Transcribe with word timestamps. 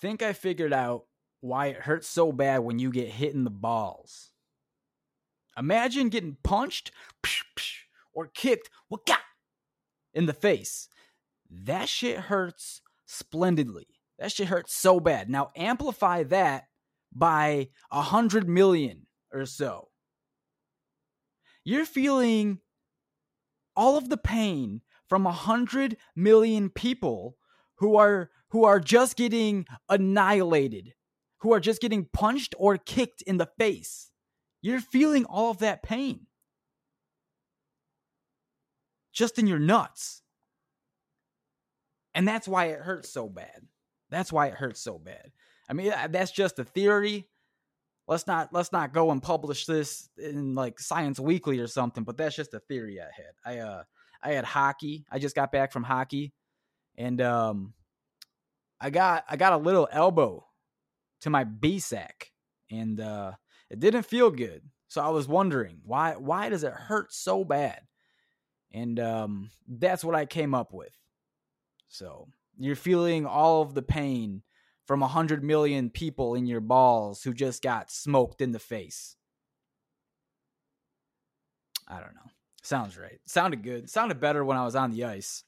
Think 0.00 0.22
I 0.22 0.32
figured 0.32 0.72
out 0.72 1.04
why 1.40 1.66
it 1.66 1.76
hurts 1.76 2.08
so 2.08 2.32
bad 2.32 2.58
when 2.58 2.78
you 2.78 2.90
get 2.90 3.08
hit 3.08 3.34
in 3.34 3.44
the 3.44 3.50
balls. 3.50 4.30
Imagine 5.56 6.08
getting 6.10 6.36
punched 6.42 6.90
or 8.12 8.26
kicked 8.26 8.70
in 10.12 10.26
the 10.26 10.32
face. 10.32 10.88
That 11.50 11.88
shit 11.88 12.18
hurts 12.18 12.82
splendidly. 13.06 13.86
That 14.18 14.32
shit 14.32 14.48
hurts 14.48 14.74
so 14.74 15.00
bad. 15.00 15.30
Now 15.30 15.50
amplify 15.56 16.24
that 16.24 16.64
by 17.14 17.68
a 17.90 18.02
hundred 18.02 18.48
million 18.48 19.06
or 19.32 19.46
so. 19.46 19.88
You're 21.64 21.86
feeling 21.86 22.60
all 23.74 23.96
of 23.96 24.08
the 24.08 24.16
pain 24.16 24.82
from 25.08 25.26
a 25.26 25.32
hundred 25.32 25.96
million 26.14 26.70
people 26.70 27.36
who 27.76 27.96
are 27.96 28.30
who 28.56 28.64
are 28.64 28.80
just 28.80 29.18
getting 29.18 29.66
annihilated, 29.90 30.94
who 31.40 31.52
are 31.52 31.60
just 31.60 31.78
getting 31.78 32.06
punched 32.10 32.54
or 32.56 32.78
kicked 32.78 33.20
in 33.20 33.36
the 33.36 33.50
face. 33.58 34.10
You're 34.62 34.80
feeling 34.80 35.26
all 35.26 35.50
of 35.50 35.58
that 35.58 35.82
pain. 35.82 36.26
Just 39.12 39.38
in 39.38 39.46
your 39.46 39.58
nuts. 39.58 40.22
And 42.14 42.26
that's 42.26 42.48
why 42.48 42.68
it 42.68 42.80
hurts 42.80 43.10
so 43.10 43.28
bad. 43.28 43.60
That's 44.08 44.32
why 44.32 44.46
it 44.46 44.54
hurts 44.54 44.80
so 44.80 44.98
bad. 44.98 45.32
I 45.68 45.74
mean, 45.74 45.92
that's 46.08 46.30
just 46.30 46.58
a 46.58 46.64
theory. 46.64 47.28
Let's 48.08 48.26
not 48.26 48.54
let's 48.54 48.72
not 48.72 48.94
go 48.94 49.10
and 49.10 49.22
publish 49.22 49.66
this 49.66 50.08
in 50.16 50.54
like 50.54 50.80
Science 50.80 51.20
Weekly 51.20 51.58
or 51.58 51.66
something, 51.66 52.04
but 52.04 52.16
that's 52.16 52.36
just 52.36 52.54
a 52.54 52.60
theory 52.60 53.02
I 53.02 53.10
had. 53.14 53.34
I 53.44 53.58
uh 53.58 53.82
I 54.22 54.32
had 54.32 54.46
hockey. 54.46 55.04
I 55.12 55.18
just 55.18 55.36
got 55.36 55.52
back 55.52 55.72
from 55.72 55.82
hockey 55.82 56.32
and 56.96 57.20
um 57.20 57.74
I 58.80 58.90
got 58.90 59.24
I 59.28 59.36
got 59.36 59.52
a 59.52 59.58
little 59.58 59.88
elbow 59.90 60.46
to 61.22 61.30
my 61.30 61.44
B 61.44 61.78
sack 61.78 62.32
and 62.70 63.00
uh 63.00 63.32
it 63.70 63.80
didn't 63.80 64.04
feel 64.04 64.30
good. 64.30 64.62
So 64.88 65.00
I 65.02 65.08
was 65.08 65.28
wondering 65.28 65.80
why 65.84 66.12
why 66.12 66.48
does 66.48 66.64
it 66.64 66.72
hurt 66.72 67.12
so 67.12 67.44
bad? 67.44 67.80
And 68.72 69.00
um 69.00 69.50
that's 69.66 70.04
what 70.04 70.14
I 70.14 70.26
came 70.26 70.54
up 70.54 70.72
with. 70.72 70.96
So 71.88 72.28
you're 72.58 72.76
feeling 72.76 73.26
all 73.26 73.62
of 73.62 73.74
the 73.74 73.82
pain 73.82 74.42
from 74.86 75.02
a 75.02 75.08
hundred 75.08 75.42
million 75.42 75.90
people 75.90 76.34
in 76.34 76.46
your 76.46 76.60
balls 76.60 77.22
who 77.22 77.34
just 77.34 77.62
got 77.62 77.90
smoked 77.90 78.40
in 78.40 78.52
the 78.52 78.58
face. 78.58 79.16
I 81.88 81.94
don't 82.00 82.14
know. 82.14 82.30
Sounds 82.62 82.98
right. 82.98 83.20
Sounded 83.26 83.62
good. 83.62 83.88
Sounded 83.88 84.20
better 84.20 84.44
when 84.44 84.56
I 84.56 84.64
was 84.64 84.76
on 84.76 84.90
the 84.90 85.04
ice 85.04 85.44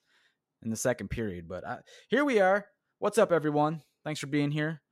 in 0.62 0.70
the 0.70 0.76
second 0.76 1.08
period. 1.08 1.48
But 1.48 1.66
I, 1.66 1.78
here 2.08 2.24
we 2.24 2.40
are. 2.40 2.66
What's 3.00 3.16
up, 3.16 3.30
everyone? 3.30 3.82
Thanks 4.02 4.18
for 4.18 4.26
being 4.26 4.50
here. 4.50 4.82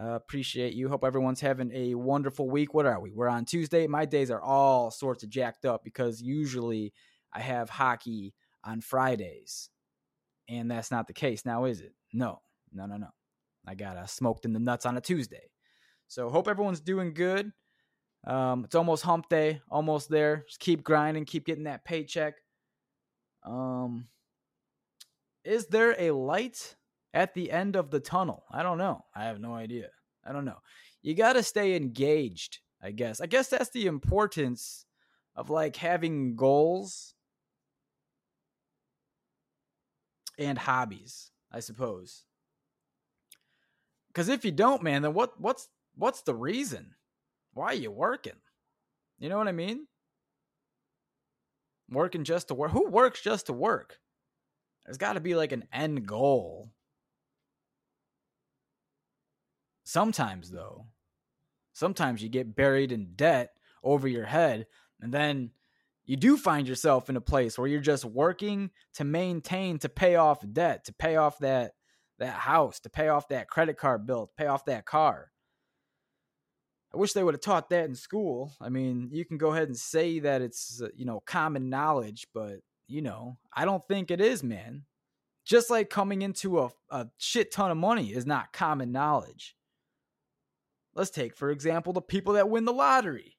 Uh, 0.00 0.10
appreciate 0.10 0.74
you. 0.74 0.88
Hope 0.88 1.02
everyone's 1.02 1.40
having 1.40 1.72
a 1.72 1.96
wonderful 1.96 2.48
week. 2.48 2.74
What 2.74 2.86
are 2.86 3.00
we? 3.00 3.10
We're 3.10 3.26
on 3.26 3.44
Tuesday. 3.44 3.88
My 3.88 4.04
days 4.04 4.30
are 4.30 4.40
all 4.40 4.92
sorts 4.92 5.24
of 5.24 5.30
jacked 5.30 5.64
up 5.64 5.82
because 5.82 6.22
usually 6.22 6.92
I 7.32 7.40
have 7.40 7.68
hockey 7.68 8.34
on 8.62 8.80
Fridays. 8.80 9.68
And 10.48 10.70
that's 10.70 10.92
not 10.92 11.08
the 11.08 11.12
case 11.12 11.44
now, 11.44 11.64
is 11.64 11.80
it? 11.80 11.92
No, 12.12 12.40
no, 12.72 12.86
no, 12.86 12.98
no. 12.98 13.08
I 13.66 13.74
got 13.74 13.96
uh, 13.96 14.06
smoked 14.06 14.44
in 14.44 14.52
the 14.52 14.60
nuts 14.60 14.86
on 14.86 14.96
a 14.96 15.00
Tuesday. 15.00 15.50
So 16.06 16.28
hope 16.28 16.46
everyone's 16.46 16.80
doing 16.80 17.14
good. 17.14 17.50
Um, 18.24 18.62
it's 18.62 18.76
almost 18.76 19.02
hump 19.02 19.28
day, 19.28 19.60
almost 19.68 20.08
there. 20.08 20.44
Just 20.46 20.60
keep 20.60 20.84
grinding, 20.84 21.24
keep 21.24 21.46
getting 21.46 21.64
that 21.64 21.84
paycheck. 21.84 22.34
Um, 23.42 24.06
is 25.44 25.66
there 25.66 25.96
a 25.98 26.12
light 26.12 26.76
at 27.14 27.32
the 27.32 27.50
end 27.50 27.76
of 27.76 27.90
the 27.90 28.00
tunnel? 28.00 28.44
I 28.50 28.62
don't 28.62 28.76
know. 28.76 29.04
I 29.14 29.24
have 29.24 29.40
no 29.40 29.54
idea. 29.54 29.88
I 30.26 30.32
don't 30.32 30.44
know. 30.44 30.58
You 31.00 31.14
got 31.14 31.34
to 31.34 31.42
stay 31.42 31.76
engaged, 31.76 32.58
I 32.82 32.90
guess. 32.90 33.20
I 33.20 33.26
guess 33.26 33.48
that's 33.48 33.70
the 33.70 33.86
importance 33.86 34.84
of 35.36 35.48
like 35.48 35.76
having 35.76 36.36
goals 36.36 37.14
and 40.38 40.58
hobbies, 40.58 41.30
I 41.52 41.60
suppose. 41.60 42.24
Cuz 44.12 44.28
if 44.28 44.44
you 44.44 44.52
don't, 44.52 44.82
man, 44.82 45.02
then 45.02 45.14
what 45.14 45.40
what's 45.40 45.68
what's 45.94 46.22
the 46.22 46.34
reason? 46.34 46.94
Why 47.52 47.66
are 47.66 47.74
you 47.74 47.90
working? 47.90 48.40
You 49.18 49.28
know 49.28 49.38
what 49.38 49.48
I 49.48 49.52
mean? 49.52 49.86
Working 51.88 52.24
just 52.24 52.48
to 52.48 52.54
work. 52.54 52.72
Who 52.72 52.88
works 52.88 53.20
just 53.20 53.46
to 53.46 53.52
work? 53.52 54.00
There's 54.84 54.98
got 54.98 55.14
to 55.14 55.20
be 55.20 55.34
like 55.34 55.52
an 55.52 55.64
end 55.72 56.06
goal. 56.06 56.73
Sometimes, 59.84 60.50
though, 60.50 60.86
sometimes 61.72 62.22
you 62.22 62.28
get 62.28 62.56
buried 62.56 62.90
in 62.90 63.14
debt 63.14 63.50
over 63.82 64.08
your 64.08 64.24
head, 64.24 64.66
and 65.00 65.12
then 65.12 65.50
you 66.06 66.16
do 66.16 66.36
find 66.36 66.66
yourself 66.66 67.08
in 67.08 67.16
a 67.16 67.20
place 67.20 67.58
where 67.58 67.68
you're 67.68 67.80
just 67.80 68.04
working 68.04 68.70
to 68.94 69.04
maintain, 69.04 69.78
to 69.78 69.88
pay 69.88 70.16
off 70.16 70.44
debt, 70.52 70.84
to 70.86 70.92
pay 70.92 71.16
off 71.16 71.38
that 71.38 71.72
that 72.18 72.34
house, 72.34 72.78
to 72.80 72.88
pay 72.88 73.08
off 73.08 73.28
that 73.28 73.48
credit 73.48 73.76
card 73.76 74.06
bill, 74.06 74.26
to 74.26 74.32
pay 74.36 74.46
off 74.46 74.64
that 74.66 74.86
car. 74.86 75.32
I 76.94 76.96
wish 76.96 77.12
they 77.12 77.24
would 77.24 77.34
have 77.34 77.40
taught 77.40 77.70
that 77.70 77.86
in 77.86 77.96
school. 77.96 78.52
I 78.60 78.68
mean, 78.68 79.08
you 79.10 79.24
can 79.24 79.36
go 79.36 79.50
ahead 79.50 79.66
and 79.66 79.76
say 79.76 80.20
that 80.20 80.40
it's, 80.40 80.80
uh, 80.80 80.88
you 80.94 81.04
know, 81.04 81.20
common 81.26 81.68
knowledge, 81.68 82.28
but, 82.32 82.60
you 82.86 83.02
know, 83.02 83.36
I 83.52 83.64
don't 83.64 83.84
think 83.88 84.12
it 84.12 84.20
is, 84.20 84.44
man. 84.44 84.84
Just 85.44 85.70
like 85.70 85.90
coming 85.90 86.22
into 86.22 86.60
a, 86.60 86.70
a 86.90 87.08
shit 87.18 87.50
ton 87.50 87.72
of 87.72 87.76
money 87.76 88.12
is 88.12 88.26
not 88.26 88.52
common 88.52 88.92
knowledge. 88.92 89.56
Let's 90.94 91.10
take, 91.10 91.36
for 91.36 91.50
example, 91.50 91.92
the 91.92 92.00
people 92.00 92.34
that 92.34 92.48
win 92.48 92.64
the 92.64 92.72
lottery 92.72 93.36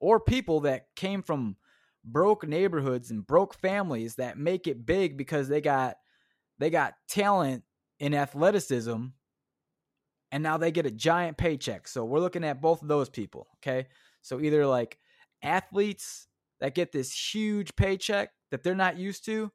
or 0.00 0.20
people 0.20 0.60
that 0.60 0.86
came 0.96 1.22
from 1.22 1.56
broke 2.04 2.46
neighborhoods 2.46 3.10
and 3.10 3.26
broke 3.26 3.54
families 3.54 4.14
that 4.16 4.38
make 4.38 4.66
it 4.66 4.86
big 4.86 5.16
because 5.16 5.48
they 5.48 5.60
got 5.60 5.96
they 6.58 6.70
got 6.70 6.94
talent 7.08 7.64
in 7.98 8.14
athleticism 8.14 9.06
and 10.32 10.42
now 10.42 10.56
they 10.56 10.70
get 10.70 10.86
a 10.86 10.90
giant 10.90 11.36
paycheck. 11.36 11.88
So 11.88 12.04
we're 12.04 12.20
looking 12.20 12.44
at 12.44 12.60
both 12.60 12.82
of 12.82 12.88
those 12.88 13.08
people, 13.08 13.48
okay? 13.58 13.88
So 14.22 14.40
either 14.40 14.66
like 14.66 14.98
athletes 15.42 16.28
that 16.60 16.74
get 16.74 16.92
this 16.92 17.12
huge 17.12 17.74
paycheck 17.76 18.30
that 18.50 18.62
they're 18.62 18.74
not 18.74 18.98
used 18.98 19.24
to 19.24 19.50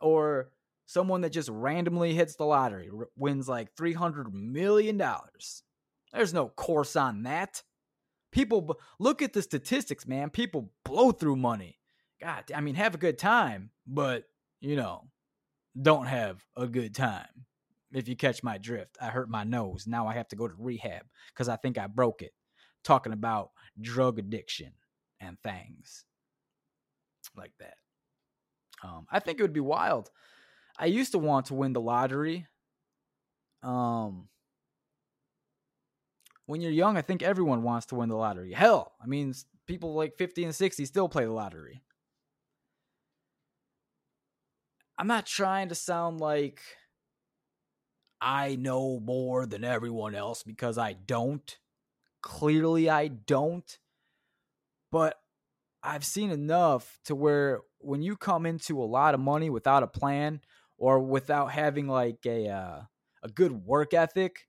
or 0.00 0.50
someone 0.86 1.22
that 1.22 1.30
just 1.30 1.48
randomly 1.48 2.14
hits 2.14 2.36
the 2.36 2.44
lottery 2.44 2.90
wins 3.16 3.48
like 3.48 3.74
300 3.76 4.32
million 4.34 4.96
dollars. 4.96 5.62
There's 6.12 6.34
no 6.34 6.48
course 6.48 6.96
on 6.96 7.22
that. 7.24 7.62
People 8.32 8.78
look 8.98 9.22
at 9.22 9.32
the 9.32 9.42
statistics, 9.42 10.06
man. 10.06 10.30
People 10.30 10.72
blow 10.84 11.12
through 11.12 11.36
money. 11.36 11.78
God, 12.20 12.44
I 12.54 12.60
mean, 12.60 12.74
have 12.74 12.94
a 12.94 12.98
good 12.98 13.18
time, 13.18 13.70
but 13.86 14.24
you 14.60 14.76
know, 14.76 15.08
don't 15.80 16.06
have 16.06 16.44
a 16.56 16.66
good 16.66 16.94
time. 16.94 17.46
If 17.92 18.08
you 18.08 18.14
catch 18.14 18.42
my 18.42 18.58
drift, 18.58 18.98
I 19.00 19.06
hurt 19.06 19.28
my 19.28 19.42
nose. 19.42 19.86
Now 19.86 20.06
I 20.06 20.14
have 20.14 20.28
to 20.28 20.36
go 20.36 20.46
to 20.46 20.54
rehab 20.56 21.02
because 21.32 21.48
I 21.48 21.56
think 21.56 21.78
I 21.78 21.86
broke 21.86 22.22
it. 22.22 22.32
Talking 22.84 23.12
about 23.12 23.50
drug 23.80 24.18
addiction 24.18 24.72
and 25.20 25.36
things 25.42 26.04
like 27.36 27.52
that. 27.58 27.74
Um, 28.82 29.06
I 29.10 29.18
think 29.18 29.38
it 29.38 29.42
would 29.42 29.52
be 29.52 29.60
wild. 29.60 30.10
I 30.78 30.86
used 30.86 31.12
to 31.12 31.18
want 31.18 31.46
to 31.46 31.54
win 31.54 31.72
the 31.72 31.80
lottery. 31.80 32.46
Um, 33.62 34.28
when 36.50 36.60
you're 36.60 36.72
young, 36.72 36.96
I 36.96 37.02
think 37.02 37.22
everyone 37.22 37.62
wants 37.62 37.86
to 37.86 37.94
win 37.94 38.08
the 38.08 38.16
lottery. 38.16 38.52
Hell, 38.52 38.92
I 39.00 39.06
mean, 39.06 39.32
people 39.68 39.94
like 39.94 40.16
50 40.16 40.42
and 40.44 40.54
60 40.54 40.84
still 40.84 41.08
play 41.08 41.24
the 41.24 41.30
lottery. 41.30 41.80
I'm 44.98 45.06
not 45.06 45.26
trying 45.26 45.68
to 45.68 45.76
sound 45.76 46.20
like 46.20 46.60
I 48.20 48.56
know 48.56 48.98
more 48.98 49.46
than 49.46 49.62
everyone 49.62 50.16
else 50.16 50.42
because 50.42 50.76
I 50.76 50.94
don't. 50.94 51.56
Clearly, 52.20 52.90
I 52.90 53.06
don't. 53.06 53.78
But 54.90 55.20
I've 55.84 56.04
seen 56.04 56.30
enough 56.30 56.98
to 57.04 57.14
where 57.14 57.60
when 57.78 58.02
you 58.02 58.16
come 58.16 58.44
into 58.44 58.82
a 58.82 58.84
lot 58.84 59.14
of 59.14 59.20
money 59.20 59.50
without 59.50 59.84
a 59.84 59.86
plan 59.86 60.40
or 60.76 60.98
without 60.98 61.52
having 61.52 61.86
like 61.86 62.26
a 62.26 62.48
uh, 62.48 62.80
a 63.22 63.28
good 63.28 63.52
work 63.52 63.94
ethic, 63.94 64.48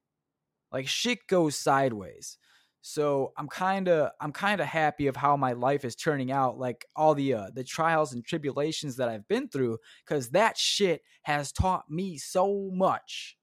like 0.72 0.88
shit 0.88 1.20
goes 1.28 1.56
sideways. 1.56 2.38
So 2.82 3.32
I'm 3.38 3.48
kind 3.48 3.88
of 3.88 4.12
I'm 4.20 4.32
kind 4.32 4.60
of 4.60 4.68
happy 4.68 5.08
of 5.08 5.16
how 5.16 5.38
my 5.38 5.54
life 5.54 5.86
is 5.86 5.96
turning 5.96 6.32
out, 6.32 6.58
like 6.58 6.86
all 6.96 7.14
the 7.14 7.34
uh, 7.36 7.48
the 7.54 7.64
trials 7.64 8.14
and 8.14 8.26
tribulations 8.26 8.96
that 8.98 9.08
I've 9.10 9.28
been 9.28 9.50
through, 9.50 9.78
because 10.06 10.30
that 10.32 10.58
shit 10.58 11.02
has 11.24 11.52
taught 11.52 11.84
me 11.90 12.18
so 12.18 12.72
much, 12.74 13.38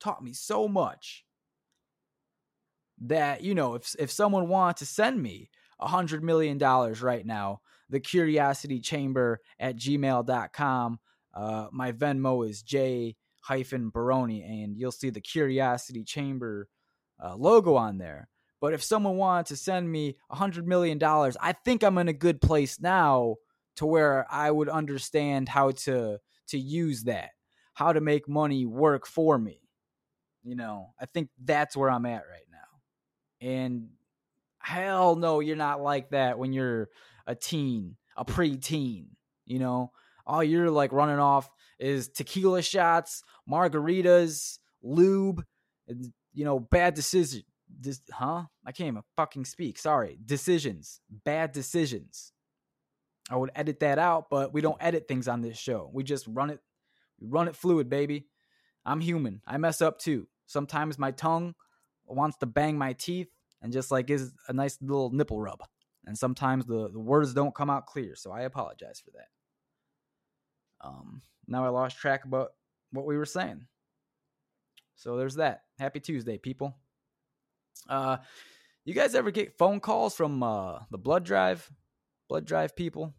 taught 0.00 0.22
me 0.24 0.32
so 0.32 0.66
much 0.66 1.24
that 3.02 3.42
you 3.42 3.54
know 3.54 3.74
if 3.74 3.94
if 3.98 4.10
someone 4.10 4.48
wanted 4.48 4.78
to 4.78 4.86
send 4.86 5.22
me 5.22 5.50
a 5.80 5.88
hundred 5.88 6.24
million 6.24 6.56
dollars 6.56 7.02
right 7.02 7.26
now, 7.26 7.60
the 7.90 8.00
curiosity 8.00 8.80
chamber 8.80 9.40
at 9.58 9.76
gmail.com 9.76 10.98
Uh, 11.34 11.66
my 11.72 11.92
Venmo 11.92 12.48
is 12.48 12.62
J 12.62 13.16
hyphen 13.44 13.90
Baroni, 13.90 14.42
and 14.42 14.76
you'll 14.76 14.92
see 14.92 15.10
the 15.10 15.20
Curiosity 15.20 16.02
Chamber 16.02 16.68
uh, 17.22 17.36
logo 17.36 17.74
on 17.74 17.98
there. 17.98 18.28
But 18.60 18.72
if 18.72 18.82
someone 18.82 19.16
wanted 19.16 19.46
to 19.46 19.56
send 19.56 19.90
me 19.90 20.16
a 20.30 20.36
hundred 20.36 20.66
million 20.66 20.98
dollars, 20.98 21.36
I 21.40 21.52
think 21.52 21.82
I'm 21.82 21.98
in 21.98 22.08
a 22.08 22.14
good 22.14 22.40
place 22.40 22.80
now 22.80 23.36
to 23.76 23.84
where 23.84 24.26
I 24.30 24.50
would 24.50 24.68
understand 24.68 25.48
how 25.48 25.72
to 25.72 26.18
to 26.48 26.58
use 26.58 27.04
that, 27.04 27.30
how 27.74 27.92
to 27.92 28.00
make 28.00 28.28
money 28.28 28.64
work 28.64 29.06
for 29.06 29.38
me. 29.38 29.60
You 30.42 30.56
know, 30.56 30.94
I 30.98 31.06
think 31.06 31.28
that's 31.42 31.76
where 31.76 31.90
I'm 31.90 32.06
at 32.06 32.22
right 32.30 32.48
now. 32.50 33.48
And 33.48 33.88
hell 34.58 35.16
no, 35.16 35.40
you're 35.40 35.56
not 35.56 35.82
like 35.82 36.10
that 36.10 36.38
when 36.38 36.54
you're 36.54 36.88
a 37.26 37.34
teen, 37.34 37.96
a 38.16 38.24
preteen. 38.24 39.08
You 39.44 39.58
know, 39.58 39.92
all 40.26 40.42
you're 40.42 40.70
like 40.70 40.92
running 40.92 41.18
off 41.18 41.50
is 41.78 42.08
tequila 42.08 42.62
shots, 42.62 43.22
margaritas, 43.50 44.58
lube, 44.82 45.44
and 45.88 46.12
you 46.32 46.44
know, 46.44 46.58
bad 46.58 46.94
decision. 46.94 47.42
This, 47.80 48.00
huh? 48.10 48.44
I 48.64 48.72
can't 48.72 48.88
even 48.88 49.02
fucking 49.16 49.44
speak. 49.46 49.78
Sorry. 49.78 50.18
Decisions. 50.24 51.00
Bad 51.10 51.52
decisions. 51.52 52.32
I 53.30 53.36
would 53.36 53.50
edit 53.54 53.80
that 53.80 53.98
out, 53.98 54.28
but 54.30 54.52
we 54.52 54.60
don't 54.60 54.76
edit 54.80 55.08
things 55.08 55.28
on 55.28 55.40
this 55.40 55.56
show. 55.56 55.90
We 55.92 56.04
just 56.04 56.26
run 56.28 56.50
it, 56.50 56.60
run 57.20 57.48
it 57.48 57.56
fluid, 57.56 57.88
baby. 57.88 58.26
I'm 58.84 59.00
human. 59.00 59.40
I 59.46 59.56
mess 59.56 59.80
up 59.80 59.98
too. 59.98 60.28
Sometimes 60.46 60.98
my 60.98 61.10
tongue 61.10 61.54
wants 62.06 62.36
to 62.38 62.46
bang 62.46 62.76
my 62.76 62.92
teeth 62.92 63.28
and 63.62 63.72
just 63.72 63.90
like 63.90 64.10
is 64.10 64.32
a 64.48 64.52
nice 64.52 64.76
little 64.82 65.10
nipple 65.10 65.40
rub. 65.40 65.62
And 66.06 66.18
sometimes 66.18 66.66
the, 66.66 66.90
the 66.90 67.00
words 67.00 67.32
don't 67.32 67.54
come 67.54 67.70
out 67.70 67.86
clear. 67.86 68.14
So 68.14 68.30
I 68.30 68.42
apologize 68.42 69.02
for 69.02 69.10
that. 69.12 69.28
Um, 70.84 71.22
now 71.46 71.64
I 71.64 71.68
lost 71.68 71.98
track 71.98 72.24
about 72.24 72.50
what 72.92 73.06
we 73.06 73.16
were 73.16 73.26
saying. 73.26 73.66
So 74.96 75.16
there's 75.16 75.36
that. 75.36 75.62
Happy 75.78 76.00
Tuesday, 76.00 76.38
people. 76.38 76.76
Uh, 77.88 78.18
you 78.84 78.94
guys 78.94 79.14
ever 79.14 79.30
get 79.30 79.58
phone 79.58 79.80
calls 79.80 80.14
from 80.14 80.42
uh, 80.42 80.80
the 80.90 80.98
blood 80.98 81.24
drive? 81.24 81.70
blood 82.28 82.44
drive 82.46 82.76
people. 82.76 83.14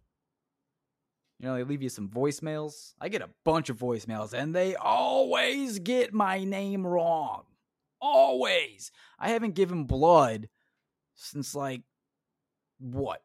You 1.39 1.47
know, 1.47 1.55
they 1.55 1.63
leave 1.63 1.81
you 1.81 1.89
some 1.89 2.09
voicemails. 2.09 2.93
I 2.99 3.09
get 3.09 3.21
a 3.21 3.29
bunch 3.43 3.69
of 3.69 3.77
voicemails 3.77 4.33
and 4.33 4.55
they 4.55 4.75
always 4.75 5.79
get 5.79 6.13
my 6.13 6.43
name 6.43 6.85
wrong. 6.85 7.43
Always. 8.01 8.91
I 9.19 9.29
haven't 9.29 9.55
given 9.55 9.85
blood 9.85 10.49
since 11.15 11.53
like 11.53 11.81
what? 12.79 13.21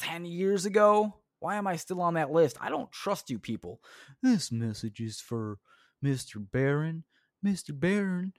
10 0.00 0.24
years 0.24 0.66
ago? 0.66 1.14
Why 1.40 1.56
am 1.56 1.66
I 1.66 1.76
still 1.76 2.00
on 2.00 2.14
that 2.14 2.30
list? 2.30 2.56
I 2.60 2.70
don't 2.70 2.90
trust 2.90 3.30
you 3.30 3.38
people. 3.38 3.80
This 4.22 4.50
message 4.50 5.00
is 5.00 5.20
for 5.20 5.58
Mr. 6.04 6.44
Barron. 6.50 7.04
Mr. 7.44 7.78
Barron, 7.78 8.32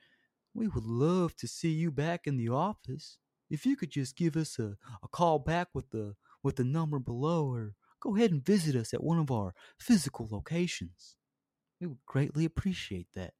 we 0.54 0.68
would 0.68 0.86
love 0.86 1.36
to 1.38 1.48
see 1.48 1.70
you 1.70 1.92
back 1.92 2.26
in 2.26 2.38
the 2.38 2.50
office. 2.50 3.18
If 3.50 3.66
you 3.66 3.76
could 3.76 3.92
just 3.92 4.18
give 4.18 4.36
us 4.36 4.60
a, 4.60 4.76
a 5.04 5.08
call 5.08 5.40
back 5.40 5.70
with 5.74 5.90
the 5.92 6.16
with 6.44 6.56
the 6.58 6.64
number 6.64 7.00
below 7.00 7.52
or 7.52 7.74
go 8.00 8.16
ahead 8.16 8.32
and 8.32 8.46
visit 8.46 8.76
us 8.76 8.94
at 8.94 9.04
one 9.04 9.20
of 9.20 9.32
our 9.32 9.54
physical 9.80 10.28
locations. 10.32 11.16
We 11.80 11.88
would 11.88 12.06
greatly 12.06 12.46
appreciate 12.46 13.08
that. 13.16 13.34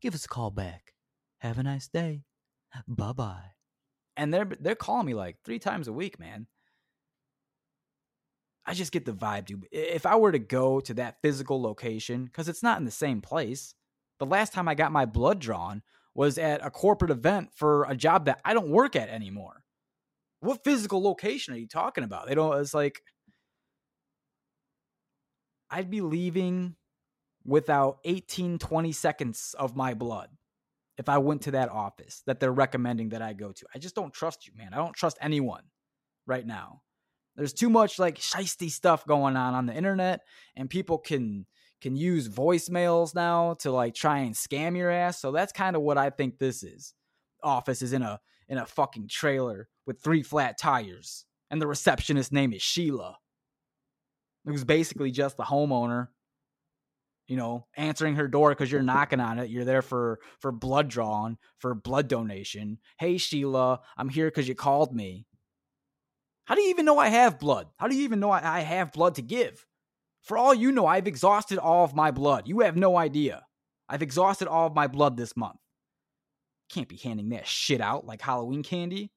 Give 0.00 0.14
us 0.14 0.24
a 0.24 0.28
call 0.28 0.50
back. 0.50 0.94
Have 1.38 1.58
a 1.58 1.62
nice 1.62 1.88
day. 1.88 2.22
Bye 2.88 3.12
bye. 3.12 3.52
And 4.16 4.32
they're 4.32 4.48
they're 4.60 4.74
calling 4.74 5.06
me 5.06 5.14
like 5.14 5.38
three 5.44 5.58
times 5.58 5.88
a 5.88 5.92
week, 5.92 6.18
man. 6.18 6.46
I 8.66 8.74
just 8.74 8.92
get 8.92 9.04
the 9.04 9.12
vibe, 9.12 9.46
dude. 9.46 9.66
If 9.70 10.06
I 10.06 10.16
were 10.16 10.32
to 10.32 10.38
go 10.38 10.80
to 10.80 10.94
that 10.94 11.20
physical 11.22 11.60
location, 11.60 12.24
because 12.24 12.48
it's 12.48 12.62
not 12.62 12.78
in 12.78 12.84
the 12.84 12.90
same 12.90 13.20
place, 13.20 13.74
the 14.18 14.26
last 14.26 14.52
time 14.52 14.68
I 14.68 14.74
got 14.74 14.92
my 14.92 15.04
blood 15.04 15.38
drawn 15.38 15.82
was 16.14 16.38
at 16.38 16.64
a 16.64 16.70
corporate 16.70 17.10
event 17.10 17.50
for 17.54 17.84
a 17.84 17.96
job 17.96 18.26
that 18.26 18.40
I 18.44 18.54
don't 18.54 18.68
work 18.68 18.96
at 18.96 19.08
anymore. 19.08 19.64
What 20.40 20.64
physical 20.64 21.02
location 21.02 21.54
are 21.54 21.58
you 21.58 21.66
talking 21.66 22.04
about? 22.04 22.28
They 22.28 22.34
don't. 22.34 22.58
It's 22.60 22.74
like 22.74 23.02
I'd 25.70 25.90
be 25.90 26.00
leaving 26.00 26.76
without 27.44 27.98
18, 28.04 28.58
20 28.58 28.92
seconds 28.92 29.54
of 29.58 29.76
my 29.76 29.94
blood 29.94 30.28
if 30.96 31.08
I 31.08 31.18
went 31.18 31.42
to 31.42 31.50
that 31.52 31.68
office 31.68 32.22
that 32.26 32.40
they're 32.40 32.52
recommending 32.52 33.10
that 33.10 33.22
I 33.22 33.32
go 33.32 33.52
to. 33.52 33.66
I 33.74 33.78
just 33.78 33.94
don't 33.94 34.14
trust 34.14 34.46
you, 34.46 34.52
man. 34.56 34.72
I 34.72 34.76
don't 34.76 34.94
trust 34.94 35.18
anyone 35.20 35.64
right 36.26 36.46
now. 36.46 36.82
There's 37.36 37.52
too 37.52 37.70
much 37.70 37.98
like 37.98 38.18
shisty 38.18 38.70
stuff 38.70 39.06
going 39.06 39.36
on 39.36 39.54
on 39.54 39.66
the 39.66 39.74
internet, 39.74 40.20
and 40.56 40.70
people 40.70 40.98
can 40.98 41.46
can 41.80 41.96
use 41.96 42.28
voicemails 42.28 43.14
now 43.14 43.54
to 43.60 43.70
like 43.70 43.94
try 43.94 44.20
and 44.20 44.34
scam 44.34 44.76
your 44.76 44.90
ass. 44.90 45.20
So 45.20 45.32
that's 45.32 45.52
kind 45.52 45.76
of 45.76 45.82
what 45.82 45.98
I 45.98 46.10
think 46.10 46.38
this 46.38 46.62
is. 46.62 46.94
Office 47.42 47.82
is 47.82 47.92
in 47.92 48.02
a 48.02 48.20
in 48.48 48.58
a 48.58 48.66
fucking 48.66 49.08
trailer 49.08 49.68
with 49.86 50.02
three 50.02 50.22
flat 50.22 50.58
tires. 50.58 51.24
And 51.50 51.60
the 51.60 51.66
receptionist's 51.66 52.32
name 52.32 52.52
is 52.52 52.62
Sheila. 52.62 53.18
Was 54.44 54.64
basically 54.64 55.10
just 55.10 55.36
the 55.36 55.44
homeowner, 55.44 56.08
you 57.26 57.36
know, 57.36 57.66
answering 57.76 58.16
her 58.16 58.28
door 58.28 58.50
because 58.50 58.70
you're 58.70 58.82
knocking 58.82 59.20
on 59.20 59.38
it. 59.38 59.50
You're 59.50 59.64
there 59.64 59.82
for 59.82 60.20
for 60.40 60.52
blood 60.52 60.88
drawn, 60.88 61.38
for 61.58 61.74
blood 61.74 62.08
donation. 62.08 62.78
Hey 62.98 63.18
Sheila, 63.18 63.80
I'm 63.96 64.08
here 64.08 64.26
because 64.28 64.48
you 64.48 64.54
called 64.54 64.94
me. 64.94 65.26
How 66.44 66.54
do 66.54 66.62
you 66.62 66.70
even 66.70 66.84
know 66.84 66.98
I 66.98 67.08
have 67.08 67.38
blood? 67.38 67.68
How 67.76 67.88
do 67.88 67.96
you 67.96 68.04
even 68.04 68.20
know 68.20 68.30
I, 68.30 68.58
I 68.58 68.60
have 68.60 68.92
blood 68.92 69.14
to 69.16 69.22
give? 69.22 69.66
For 70.22 70.38
all 70.38 70.54
you 70.54 70.72
know, 70.72 70.86
I've 70.86 71.06
exhausted 71.06 71.58
all 71.58 71.84
of 71.84 71.94
my 71.94 72.10
blood. 72.10 72.48
You 72.48 72.60
have 72.60 72.76
no 72.76 72.96
idea. 72.96 73.44
I've 73.88 74.02
exhausted 74.02 74.48
all 74.48 74.66
of 74.66 74.74
my 74.74 74.86
blood 74.86 75.16
this 75.16 75.36
month. 75.36 75.58
Can't 76.70 76.88
be 76.88 76.96
handing 76.96 77.30
that 77.30 77.46
shit 77.46 77.80
out 77.80 78.06
like 78.06 78.22
Halloween 78.22 78.62
candy 78.62 79.10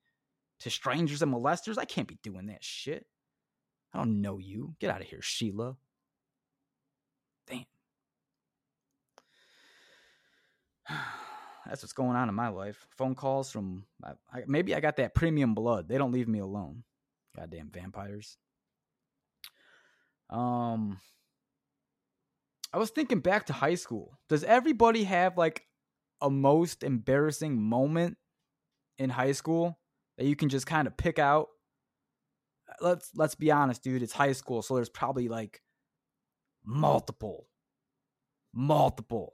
to 0.59 0.69
strangers 0.69 1.21
and 1.21 1.33
molesters. 1.33 1.77
I 1.77 1.85
can't 1.85 2.07
be 2.07 2.19
doing 2.23 2.47
that 2.47 2.63
shit. 2.63 3.05
I 3.93 3.99
don't 3.99 4.21
know 4.21 4.37
you. 4.37 4.75
Get 4.79 4.89
out 4.91 5.01
of 5.01 5.07
here, 5.07 5.21
Sheila. 5.21 5.77
Damn. 7.47 7.65
That's 11.65 11.83
what's 11.83 11.93
going 11.93 12.15
on 12.15 12.29
in 12.29 12.35
my 12.35 12.49
life. 12.49 12.87
Phone 12.97 13.15
calls 13.15 13.51
from 13.51 13.85
maybe 14.45 14.75
I 14.75 14.79
got 14.79 14.97
that 14.97 15.15
premium 15.15 15.53
blood. 15.53 15.87
They 15.87 15.97
don't 15.97 16.11
leave 16.13 16.27
me 16.27 16.39
alone. 16.39 16.83
Goddamn 17.37 17.69
vampires. 17.73 18.37
Um 20.29 20.99
I 22.73 22.77
was 22.77 22.89
thinking 22.89 23.19
back 23.19 23.45
to 23.45 23.53
high 23.53 23.75
school. 23.75 24.19
Does 24.27 24.43
everybody 24.43 25.03
have 25.05 25.37
like 25.37 25.63
a 26.21 26.29
most 26.29 26.83
embarrassing 26.83 27.61
moment 27.61 28.17
in 28.97 29.09
high 29.09 29.31
school 29.31 29.79
that 30.17 30.25
you 30.25 30.35
can 30.35 30.49
just 30.49 30.65
kind 30.65 30.87
of 30.87 30.97
pick 30.97 31.19
out? 31.19 31.47
Let's 32.81 33.11
let's 33.15 33.35
be 33.35 33.51
honest, 33.51 33.83
dude. 33.83 34.03
It's 34.03 34.13
high 34.13 34.33
school, 34.33 34.61
so 34.61 34.75
there's 34.75 34.89
probably 34.89 35.29
like 35.29 35.61
multiple, 36.65 37.47
multiple 38.53 39.33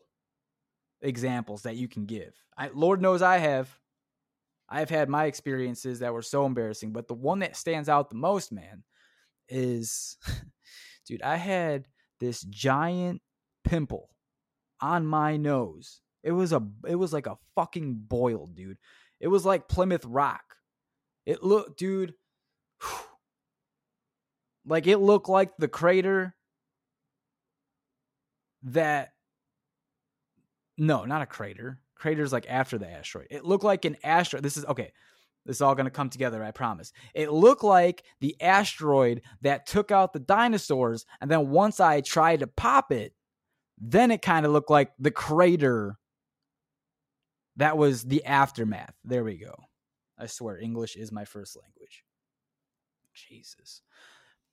examples 1.01 1.63
that 1.63 1.75
you 1.75 1.87
can 1.87 2.05
give. 2.05 2.33
I, 2.57 2.69
Lord 2.73 3.01
knows 3.01 3.21
I 3.21 3.37
have. 3.39 3.75
I've 4.69 4.89
had 4.89 5.09
my 5.09 5.25
experiences 5.25 5.99
that 5.99 6.13
were 6.13 6.21
so 6.21 6.45
embarrassing, 6.45 6.93
but 6.93 7.07
the 7.07 7.13
one 7.13 7.39
that 7.39 7.55
stands 7.55 7.89
out 7.89 8.09
the 8.09 8.15
most, 8.15 8.51
man, 8.51 8.83
is 9.49 10.17
dude, 11.05 11.21
I 11.21 11.35
had 11.35 11.85
this 12.19 12.41
giant 12.41 13.21
pimple 13.63 14.09
on 14.81 15.05
my 15.05 15.37
nose 15.37 16.01
it 16.23 16.31
was 16.31 16.53
a 16.53 16.65
it 16.87 16.95
was 16.95 17.13
like 17.13 17.27
a 17.27 17.37
fucking 17.55 17.95
boil, 18.07 18.47
dude. 18.47 18.77
It 19.19 19.27
was 19.27 19.45
like 19.45 19.67
Plymouth 19.67 20.05
Rock. 20.05 20.55
It 21.25 21.43
looked, 21.43 21.77
dude. 21.77 22.13
Like 24.65 24.87
it 24.87 24.99
looked 24.99 25.27
like 25.27 25.57
the 25.57 25.67
crater 25.67 26.33
that 28.61 29.11
no, 30.77 31.03
not 31.03 31.21
a 31.21 31.25
crater. 31.25 31.81
Crater's 32.03 32.33
like 32.33 32.45
after 32.49 32.77
the 32.77 32.89
asteroid. 32.89 33.27
It 33.31 33.45
looked 33.45 33.63
like 33.63 33.85
an 33.85 33.95
asteroid. 34.03 34.43
This 34.43 34.57
is 34.57 34.65
okay. 34.65 34.91
This 35.45 35.55
is 35.55 35.61
all 35.61 35.73
going 35.73 35.85
to 35.85 35.89
come 35.89 36.09
together, 36.09 36.43
I 36.43 36.51
promise. 36.51 36.91
It 37.13 37.31
looked 37.31 37.63
like 37.63 38.03
the 38.19 38.35
asteroid 38.41 39.21
that 39.39 39.65
took 39.65 39.89
out 39.89 40.11
the 40.11 40.19
dinosaurs. 40.19 41.05
And 41.21 41.31
then 41.31 41.49
once 41.49 41.79
I 41.79 42.01
tried 42.01 42.41
to 42.41 42.47
pop 42.47 42.91
it, 42.91 43.13
then 43.77 44.11
it 44.11 44.21
kind 44.21 44.45
of 44.45 44.51
looked 44.51 44.69
like 44.69 44.91
the 44.99 45.11
crater 45.11 45.97
that 47.55 47.77
was 47.77 48.03
the 48.03 48.25
aftermath. 48.25 48.95
There 49.05 49.23
we 49.23 49.37
go. 49.37 49.55
I 50.19 50.25
swear, 50.25 50.57
English 50.57 50.97
is 50.97 51.09
my 51.09 51.23
first 51.23 51.55
language. 51.55 52.03
Jesus. 53.13 53.81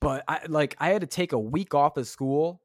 But 0.01 0.23
I 0.29 0.43
like 0.47 0.77
I 0.79 0.91
had 0.91 1.01
to 1.01 1.09
take 1.09 1.33
a 1.33 1.39
week 1.39 1.75
off 1.75 1.97
of 1.97 2.07
school. 2.07 2.61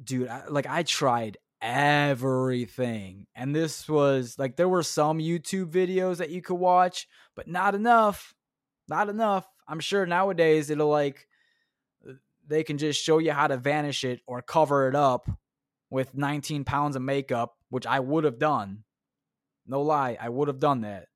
Dude, 0.00 0.28
I, 0.28 0.46
like 0.46 0.68
I 0.68 0.84
tried 0.84 1.38
everything. 1.62 3.26
And 3.34 3.54
this 3.54 3.88
was 3.88 4.38
like 4.38 4.56
there 4.56 4.68
were 4.68 4.82
some 4.82 5.18
YouTube 5.18 5.70
videos 5.70 6.16
that 6.16 6.30
you 6.30 6.42
could 6.42 6.56
watch, 6.56 7.06
but 7.36 7.48
not 7.48 7.74
enough. 7.74 8.34
Not 8.88 9.08
enough. 9.08 9.46
I'm 9.68 9.80
sure 9.80 10.04
nowadays 10.04 10.68
it'll 10.68 10.88
like 10.88 11.28
they 12.46 12.64
can 12.64 12.76
just 12.76 13.02
show 13.02 13.18
you 13.18 13.32
how 13.32 13.46
to 13.46 13.56
vanish 13.56 14.02
it 14.02 14.20
or 14.26 14.42
cover 14.42 14.88
it 14.88 14.96
up 14.96 15.30
with 15.88 16.14
19 16.14 16.64
pounds 16.64 16.96
of 16.96 17.02
makeup, 17.02 17.54
which 17.70 17.86
I 17.86 18.00
would 18.00 18.24
have 18.24 18.38
done. 18.38 18.82
No 19.64 19.80
lie, 19.82 20.18
I 20.20 20.28
would 20.28 20.48
have 20.48 20.58
done 20.58 20.80
that. 20.80 21.06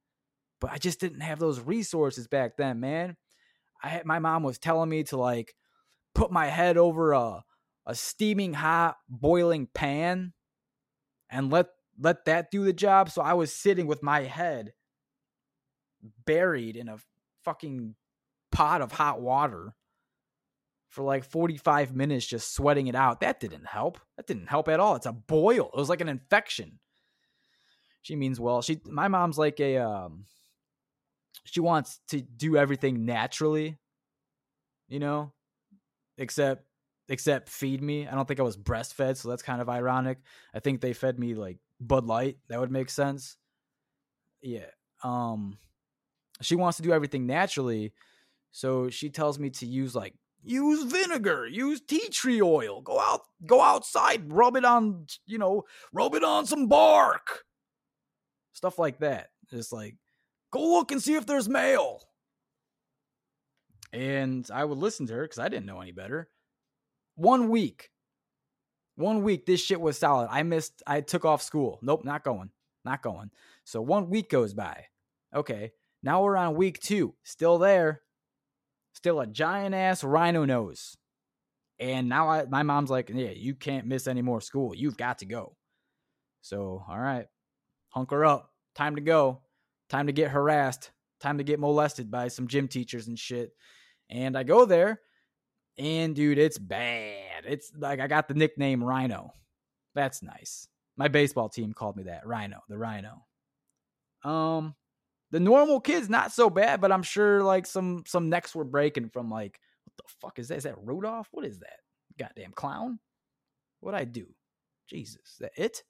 But 0.60 0.70
I 0.70 0.78
just 0.78 1.00
didn't 1.00 1.20
have 1.20 1.40
those 1.40 1.60
resources 1.60 2.28
back 2.28 2.56
then, 2.56 2.78
man. 2.78 3.16
I 3.82 3.88
had 3.88 4.06
my 4.06 4.20
mom 4.20 4.44
was 4.44 4.58
telling 4.58 4.88
me 4.88 5.02
to 5.04 5.16
like 5.16 5.54
put 6.14 6.30
my 6.30 6.46
head 6.46 6.76
over 6.78 7.12
a 7.12 7.44
a 7.86 7.94
steaming 7.94 8.54
hot 8.54 8.96
boiling 9.08 9.68
pan 9.72 10.32
and 11.30 11.50
let 11.50 11.68
let 11.98 12.24
that 12.26 12.50
do 12.50 12.64
the 12.64 12.72
job. 12.72 13.10
So 13.10 13.22
I 13.22 13.34
was 13.34 13.52
sitting 13.52 13.86
with 13.86 14.02
my 14.02 14.22
head 14.22 14.72
buried 16.24 16.76
in 16.76 16.88
a 16.88 16.98
fucking 17.44 17.94
pot 18.52 18.82
of 18.82 18.92
hot 18.92 19.20
water 19.20 19.74
for 20.88 21.02
like 21.02 21.24
45 21.24 21.94
minutes 21.94 22.26
just 22.26 22.54
sweating 22.54 22.86
it 22.86 22.94
out. 22.94 23.20
That 23.20 23.40
didn't 23.40 23.66
help. 23.66 23.98
That 24.16 24.26
didn't 24.26 24.48
help 24.48 24.68
at 24.68 24.80
all. 24.80 24.96
It's 24.96 25.06
a 25.06 25.12
boil. 25.12 25.70
It 25.72 25.78
was 25.78 25.88
like 25.88 26.00
an 26.00 26.08
infection. 26.08 26.78
She 28.02 28.16
means 28.16 28.38
well. 28.38 28.62
She 28.62 28.80
my 28.84 29.08
mom's 29.08 29.38
like 29.38 29.58
a 29.60 29.78
um 29.78 30.26
she 31.44 31.60
wants 31.60 32.00
to 32.08 32.20
do 32.20 32.56
everything 32.56 33.04
naturally. 33.04 33.78
You 34.88 35.00
know? 35.00 35.32
Except 36.18 36.65
except 37.08 37.48
feed 37.48 37.82
me. 37.82 38.06
I 38.06 38.14
don't 38.14 38.26
think 38.26 38.40
I 38.40 38.44
was 38.44 38.56
breastfed, 38.56 39.16
so 39.18 39.28
that's 39.28 39.42
kind 39.42 39.60
of 39.60 39.68
ironic. 39.68 40.18
I 40.54 40.60
think 40.60 40.80
they 40.80 40.92
fed 40.92 41.18
me 41.18 41.34
like 41.34 41.58
Bud 41.80 42.04
Light. 42.04 42.38
That 42.48 42.60
would 42.60 42.70
make 42.70 42.90
sense. 42.90 43.36
Yeah. 44.42 44.66
Um 45.02 45.58
she 46.40 46.56
wants 46.56 46.76
to 46.76 46.82
do 46.82 46.92
everything 46.92 47.26
naturally. 47.26 47.92
So 48.50 48.90
she 48.90 49.10
tells 49.10 49.38
me 49.38 49.50
to 49.50 49.66
use 49.66 49.94
like 49.94 50.14
use 50.42 50.90
vinegar, 50.90 51.46
use 51.46 51.80
tea 51.80 52.08
tree 52.08 52.40
oil. 52.40 52.80
Go 52.80 52.98
out 52.98 53.22
go 53.46 53.60
outside, 53.60 54.32
rub 54.32 54.56
it 54.56 54.64
on, 54.64 55.06
you 55.26 55.38
know, 55.38 55.64
rub 55.92 56.14
it 56.14 56.24
on 56.24 56.46
some 56.46 56.68
bark. 56.68 57.44
Stuff 58.52 58.78
like 58.78 58.98
that. 58.98 59.28
Just 59.50 59.72
like 59.72 59.96
go 60.50 60.60
look 60.60 60.90
and 60.90 61.02
see 61.02 61.14
if 61.14 61.26
there's 61.26 61.48
mail. 61.48 62.02
And 63.92 64.48
I 64.52 64.64
would 64.64 64.78
listen 64.78 65.06
to 65.06 65.14
her 65.14 65.28
cuz 65.28 65.38
I 65.38 65.48
didn't 65.48 65.66
know 65.66 65.80
any 65.80 65.92
better. 65.92 66.28
One 67.16 67.48
week. 67.48 67.90
One 68.96 69.22
week 69.22 69.44
this 69.44 69.60
shit 69.60 69.80
was 69.80 69.98
solid. 69.98 70.28
I 70.30 70.42
missed 70.42 70.82
I 70.86 71.00
took 71.00 71.24
off 71.24 71.42
school. 71.42 71.78
Nope, 71.82 72.04
not 72.04 72.24
going. 72.24 72.50
Not 72.84 73.02
going. 73.02 73.30
So 73.64 73.82
one 73.82 74.08
week 74.08 74.30
goes 74.30 74.54
by. 74.54 74.84
Okay. 75.34 75.72
Now 76.02 76.22
we're 76.22 76.36
on 76.36 76.54
week 76.54 76.78
2. 76.80 77.14
Still 77.24 77.58
there. 77.58 78.02
Still 78.94 79.20
a 79.20 79.26
giant 79.26 79.74
ass 79.74 80.04
rhino 80.04 80.44
nose. 80.44 80.96
And 81.78 82.08
now 82.08 82.28
I, 82.28 82.46
my 82.46 82.62
mom's 82.62 82.90
like, 82.90 83.10
"Yeah, 83.12 83.32
you 83.32 83.54
can't 83.54 83.86
miss 83.86 84.06
any 84.06 84.22
more 84.22 84.40
school. 84.40 84.74
You've 84.74 84.96
got 84.96 85.18
to 85.18 85.26
go." 85.26 85.56
So, 86.40 86.82
all 86.88 86.98
right. 86.98 87.26
Hunker 87.90 88.24
up. 88.24 88.52
Time 88.74 88.94
to 88.94 89.02
go. 89.02 89.42
Time 89.90 90.06
to 90.06 90.12
get 90.12 90.30
harassed. 90.30 90.90
Time 91.20 91.38
to 91.38 91.44
get 91.44 91.60
molested 91.60 92.10
by 92.10 92.28
some 92.28 92.46
gym 92.46 92.68
teachers 92.68 93.08
and 93.08 93.18
shit. 93.18 93.52
And 94.08 94.38
I 94.38 94.42
go 94.42 94.64
there 94.64 95.00
and 95.78 96.14
dude, 96.14 96.38
it's 96.38 96.58
bad. 96.58 97.44
It's 97.46 97.72
like 97.76 98.00
I 98.00 98.06
got 98.06 98.28
the 98.28 98.34
nickname 98.34 98.82
Rhino. 98.82 99.32
That's 99.94 100.22
nice. 100.22 100.68
My 100.96 101.08
baseball 101.08 101.48
team 101.48 101.72
called 101.72 101.96
me 101.96 102.04
that, 102.04 102.26
Rhino, 102.26 102.60
the 102.68 102.78
Rhino. 102.78 103.24
Um 104.24 104.74
the 105.30 105.40
normal 105.40 105.80
kids 105.80 106.08
not 106.08 106.32
so 106.32 106.48
bad, 106.48 106.80
but 106.80 106.92
I'm 106.92 107.02
sure 107.02 107.42
like 107.42 107.66
some 107.66 108.04
some 108.06 108.28
necks 108.28 108.54
were 108.54 108.64
breaking 108.64 109.10
from 109.10 109.30
like 109.30 109.60
what 109.84 109.96
the 109.96 110.14
fuck 110.20 110.38
is 110.38 110.48
that? 110.48 110.58
Is 110.58 110.64
that 110.64 110.78
Rudolph? 110.78 111.28
What 111.32 111.44
is 111.44 111.58
that? 111.60 111.80
Goddamn 112.18 112.52
clown? 112.52 112.98
What'd 113.80 114.00
I 114.00 114.04
do? 114.04 114.26
Jesus, 114.88 115.36
that 115.40 115.52
it? 115.56 115.82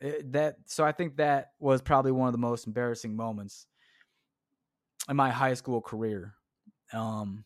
it? 0.00 0.14
Eh, 0.14 0.22
that 0.30 0.56
so 0.66 0.84
I 0.84 0.92
think 0.92 1.16
that 1.16 1.52
was 1.58 1.80
probably 1.80 2.12
one 2.12 2.28
of 2.28 2.32
the 2.32 2.38
most 2.38 2.66
embarrassing 2.66 3.16
moments 3.16 3.66
in 5.08 5.16
my 5.16 5.30
high 5.30 5.54
school 5.54 5.80
career. 5.80 6.34
Um 6.92 7.44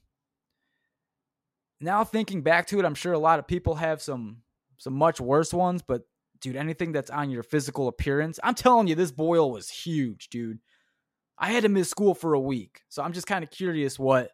now 1.81 2.05
thinking 2.05 2.43
back 2.43 2.67
to 2.69 2.79
it, 2.79 2.85
I'm 2.85 2.95
sure 2.95 3.13
a 3.13 3.19
lot 3.19 3.39
of 3.39 3.47
people 3.47 3.77
have 3.77 4.03
some 4.03 4.39
some 4.79 4.95
much 4.95 5.21
worse 5.21 5.53
ones, 5.53 5.83
but 5.83 6.03
dude, 6.41 6.57
anything 6.57 6.93
that's 6.93 7.11
on 7.11 7.31
your 7.31 7.43
physical 7.43 7.89
appearance, 7.89 8.39
I'm 8.43 8.55
telling 8.55 8.87
you, 8.87 8.95
this 8.95 9.11
boil 9.11 9.51
was 9.51 9.69
huge, 9.69 10.29
dude. 10.29 10.61
I 11.37 11.51
had 11.51 11.65
to 11.65 11.69
miss 11.69 11.89
school 11.89 12.15
for 12.15 12.35
a 12.35 12.41
week, 12.41 12.83
so 12.89 13.03
I'm 13.03 13.13
just 13.13 13.27
kind 13.27 13.45
of 13.45 13.51
curious 13.51 13.99
what 13.99 14.31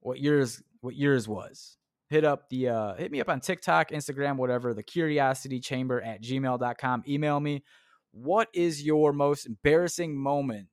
what 0.00 0.20
yours 0.20 0.62
what 0.80 0.96
yours 0.96 1.28
was. 1.28 1.76
Hit 2.08 2.24
up 2.24 2.48
the 2.48 2.68
uh 2.68 2.94
hit 2.94 3.10
me 3.10 3.20
up 3.20 3.28
on 3.28 3.40
TikTok, 3.40 3.90
Instagram, 3.90 4.36
whatever, 4.36 4.74
the 4.74 4.82
curiosity 4.82 5.60
chamber 5.60 6.00
at 6.00 6.22
gmail.com. 6.22 7.04
Email 7.08 7.40
me. 7.40 7.64
What 8.12 8.48
is 8.52 8.82
your 8.82 9.12
most 9.12 9.46
embarrassing 9.46 10.16
moment 10.16 10.68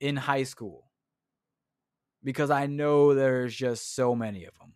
in 0.00 0.16
high 0.16 0.44
school? 0.44 0.91
Because 2.24 2.50
I 2.50 2.66
know 2.66 3.14
there's 3.14 3.54
just 3.54 3.94
so 3.94 4.14
many 4.14 4.44
of 4.44 4.54
them. 4.58 4.74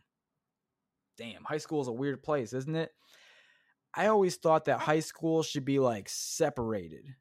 Damn, 1.18 1.44
high 1.44 1.58
school 1.58 1.80
is 1.80 1.88
a 1.88 1.92
weird 1.92 2.22
place, 2.22 2.52
isn't 2.52 2.74
it? 2.74 2.90
I 3.94 4.08
always 4.08 4.36
thought 4.36 4.66
that 4.66 4.80
high 4.80 5.00
school 5.00 5.42
should 5.42 5.64
be 5.64 5.78
like 5.78 6.08
separated 6.08 7.14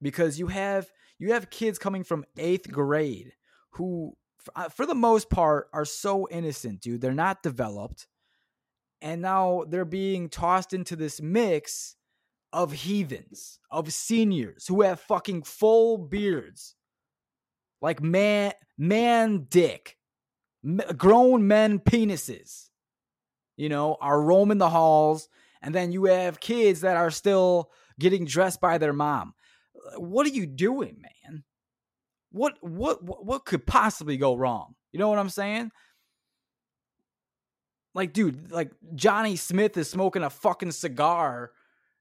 because 0.00 0.38
you 0.38 0.46
have 0.46 0.90
you 1.18 1.34
have 1.34 1.50
kids 1.50 1.78
coming 1.78 2.02
from 2.02 2.24
8th 2.38 2.70
grade 2.70 3.32
who 3.72 4.16
uh, 4.56 4.70
for 4.70 4.86
the 4.86 4.94
most 4.94 5.28
part 5.28 5.68
are 5.72 5.84
so 5.84 6.26
innocent, 6.30 6.80
dude. 6.80 7.00
They're 7.02 7.12
not 7.12 7.42
developed. 7.42 8.06
And 9.02 9.22
now 9.22 9.64
they're 9.68 9.84
being 9.84 10.28
tossed 10.28 10.72
into 10.72 10.96
this 10.96 11.20
mix 11.20 11.96
of 12.52 12.72
heathens, 12.72 13.58
of 13.70 13.92
seniors 13.92 14.66
who 14.66 14.82
have 14.82 15.00
fucking 15.00 15.42
full 15.42 15.98
beards 15.98 16.74
like 17.80 18.02
man 18.02 18.52
man 18.76 19.46
dick 19.48 19.96
grown 20.96 21.46
men 21.46 21.78
penises 21.78 22.68
you 23.56 23.68
know 23.68 23.96
are 24.00 24.20
roaming 24.20 24.58
the 24.58 24.70
halls 24.70 25.28
and 25.62 25.74
then 25.74 25.92
you 25.92 26.04
have 26.04 26.40
kids 26.40 26.80
that 26.80 26.96
are 26.96 27.10
still 27.10 27.70
getting 27.98 28.24
dressed 28.24 28.60
by 28.60 28.78
their 28.78 28.92
mom. 28.92 29.34
What 29.96 30.26
are 30.26 30.30
you 30.30 30.46
doing 30.46 31.00
man? 31.00 31.44
What 32.32 32.56
what 32.60 33.02
what 33.02 33.44
could 33.44 33.66
possibly 33.66 34.16
go 34.16 34.36
wrong? 34.36 34.74
You 34.92 34.98
know 34.98 35.08
what 35.08 35.18
i'm 35.18 35.28
saying? 35.28 35.70
Like 37.94 38.12
dude 38.12 38.52
like 38.52 38.70
johnny 38.94 39.34
smith 39.34 39.76
is 39.76 39.90
smoking 39.90 40.22
a 40.22 40.30
fucking 40.30 40.70
cigar 40.70 41.50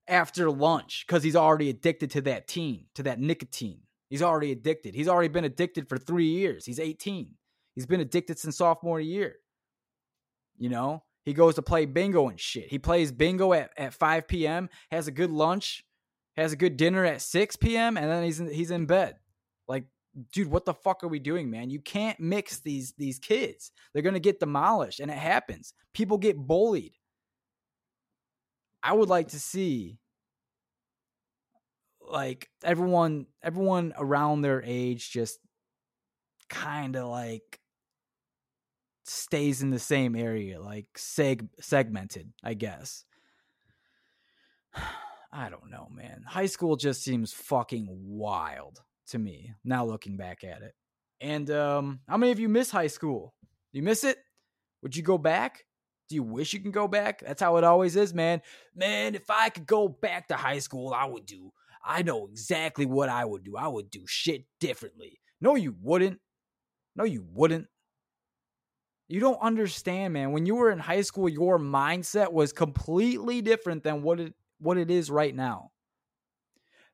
after 0.07 0.51
lunch 0.51 1.03
because 1.05 1.23
he's 1.23 1.35
already 1.35 1.69
addicted 1.69 2.11
to 2.11 2.21
that 2.21 2.47
teen 2.47 2.85
to 2.93 3.03
that 3.03 3.19
nicotine 3.19 3.81
He's 4.09 4.21
already 4.21 4.51
addicted. 4.51 4.95
He's 4.95 5.07
already 5.07 5.27
been 5.29 5.45
addicted 5.45 5.87
for 5.87 5.97
three 5.97 6.27
years. 6.27 6.65
He's 6.65 6.79
18. 6.79 7.29
He's 7.75 7.85
been 7.85 8.01
addicted 8.01 8.39
since 8.39 8.57
sophomore 8.57 8.99
year. 8.99 9.35
You 10.57 10.69
know, 10.69 11.03
he 11.23 11.33
goes 11.33 11.55
to 11.55 11.61
play 11.61 11.85
bingo 11.85 12.27
and 12.27 12.39
shit. 12.39 12.69
He 12.69 12.79
plays 12.79 13.11
bingo 13.11 13.53
at, 13.53 13.71
at 13.77 13.93
5 13.93 14.27
p.m., 14.27 14.69
has 14.91 15.07
a 15.07 15.11
good 15.11 15.31
lunch, 15.31 15.85
has 16.35 16.53
a 16.53 16.57
good 16.57 16.75
dinner 16.75 17.05
at 17.05 17.21
6 17.21 17.55
p.m., 17.57 17.97
and 17.97 18.09
then 18.09 18.23
he's 18.23 18.39
in, 18.39 18.51
he's 18.51 18.71
in 18.71 18.85
bed. 18.85 19.15
Like, 19.67 19.85
dude, 20.33 20.49
what 20.49 20.65
the 20.65 20.73
fuck 20.73 21.03
are 21.03 21.07
we 21.07 21.19
doing, 21.19 21.49
man? 21.49 21.69
You 21.69 21.79
can't 21.79 22.19
mix 22.19 22.59
these 22.59 22.93
these 22.97 23.19
kids. 23.19 23.71
They're 23.93 24.03
gonna 24.03 24.19
get 24.19 24.39
demolished, 24.39 24.99
and 24.99 25.11
it 25.11 25.17
happens. 25.17 25.73
People 25.93 26.17
get 26.17 26.35
bullied. 26.35 26.93
I 28.81 28.93
would 28.93 29.09
like 29.09 29.29
to 29.29 29.39
see 29.39 29.99
like 32.09 32.49
everyone 32.63 33.27
everyone 33.43 33.93
around 33.97 34.41
their 34.41 34.63
age 34.63 35.11
just 35.11 35.39
kind 36.49 36.95
of 36.95 37.07
like 37.07 37.59
stays 39.05 39.61
in 39.61 39.69
the 39.69 39.79
same 39.79 40.15
area 40.15 40.61
like 40.61 40.87
seg 40.97 41.47
segmented 41.59 42.31
i 42.43 42.53
guess. 42.53 43.05
I 45.31 45.49
don't 45.49 45.69
know 45.69 45.87
man. 45.91 46.23
High 46.25 46.47
school 46.47 46.75
just 46.75 47.03
seems 47.03 47.31
fucking 47.31 47.87
wild 47.89 48.81
to 49.09 49.19
me 49.19 49.53
now 49.63 49.85
looking 49.85 50.17
back 50.17 50.43
at 50.43 50.61
it. 50.63 50.73
And 51.21 51.49
um 51.51 51.99
how 52.07 52.17
many 52.17 52.31
of 52.31 52.39
you 52.39 52.49
miss 52.49 52.71
high 52.71 52.87
school? 52.87 53.35
Do 53.71 53.77
you 53.77 53.83
miss 53.83 54.03
it? 54.03 54.17
Would 54.81 54.95
you 54.95 55.03
go 55.03 55.17
back? 55.19 55.65
Do 56.07 56.15
you 56.15 56.23
wish 56.23 56.53
you 56.53 56.59
can 56.59 56.71
go 56.71 56.87
back? 56.87 57.21
That's 57.21 57.41
how 57.41 57.57
it 57.57 57.63
always 57.63 57.95
is 57.95 58.13
man. 58.13 58.41
Man 58.73 59.13
if 59.13 59.29
i 59.29 59.49
could 59.49 59.67
go 59.67 59.87
back 59.87 60.27
to 60.29 60.35
high 60.35 60.59
school 60.59 60.93
i 60.93 61.05
would 61.05 61.25
do 61.27 61.51
I 61.83 62.01
know 62.01 62.27
exactly 62.27 62.85
what 62.85 63.09
I 63.09 63.25
would 63.25 63.43
do. 63.43 63.55
I 63.57 63.67
would 63.67 63.89
do 63.89 64.03
shit 64.05 64.45
differently. 64.59 65.19
No, 65.41 65.55
you 65.55 65.75
wouldn't. 65.81 66.19
No, 66.95 67.03
you 67.03 67.25
wouldn't. 67.31 67.67
You 69.07 69.19
don't 69.19 69.41
understand, 69.41 70.13
man. 70.13 70.31
When 70.31 70.45
you 70.45 70.55
were 70.55 70.71
in 70.71 70.79
high 70.79 71.01
school, 71.01 71.27
your 71.27 71.57
mindset 71.57 72.31
was 72.31 72.53
completely 72.53 73.41
different 73.41 73.83
than 73.83 74.03
what 74.03 74.19
it 74.19 74.33
what 74.59 74.77
it 74.77 74.91
is 74.91 75.09
right 75.09 75.33
now. 75.33 75.71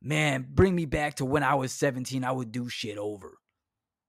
Man, 0.01 0.45
bring 0.47 0.75
me 0.75 0.85
back 0.85 1.15
to 1.15 1.25
when 1.25 1.43
I 1.43 1.55
was 1.55 1.71
17, 1.71 2.23
I 2.23 2.31
would 2.31 2.51
do 2.51 2.69
shit 2.69 2.97
over. 2.97 3.37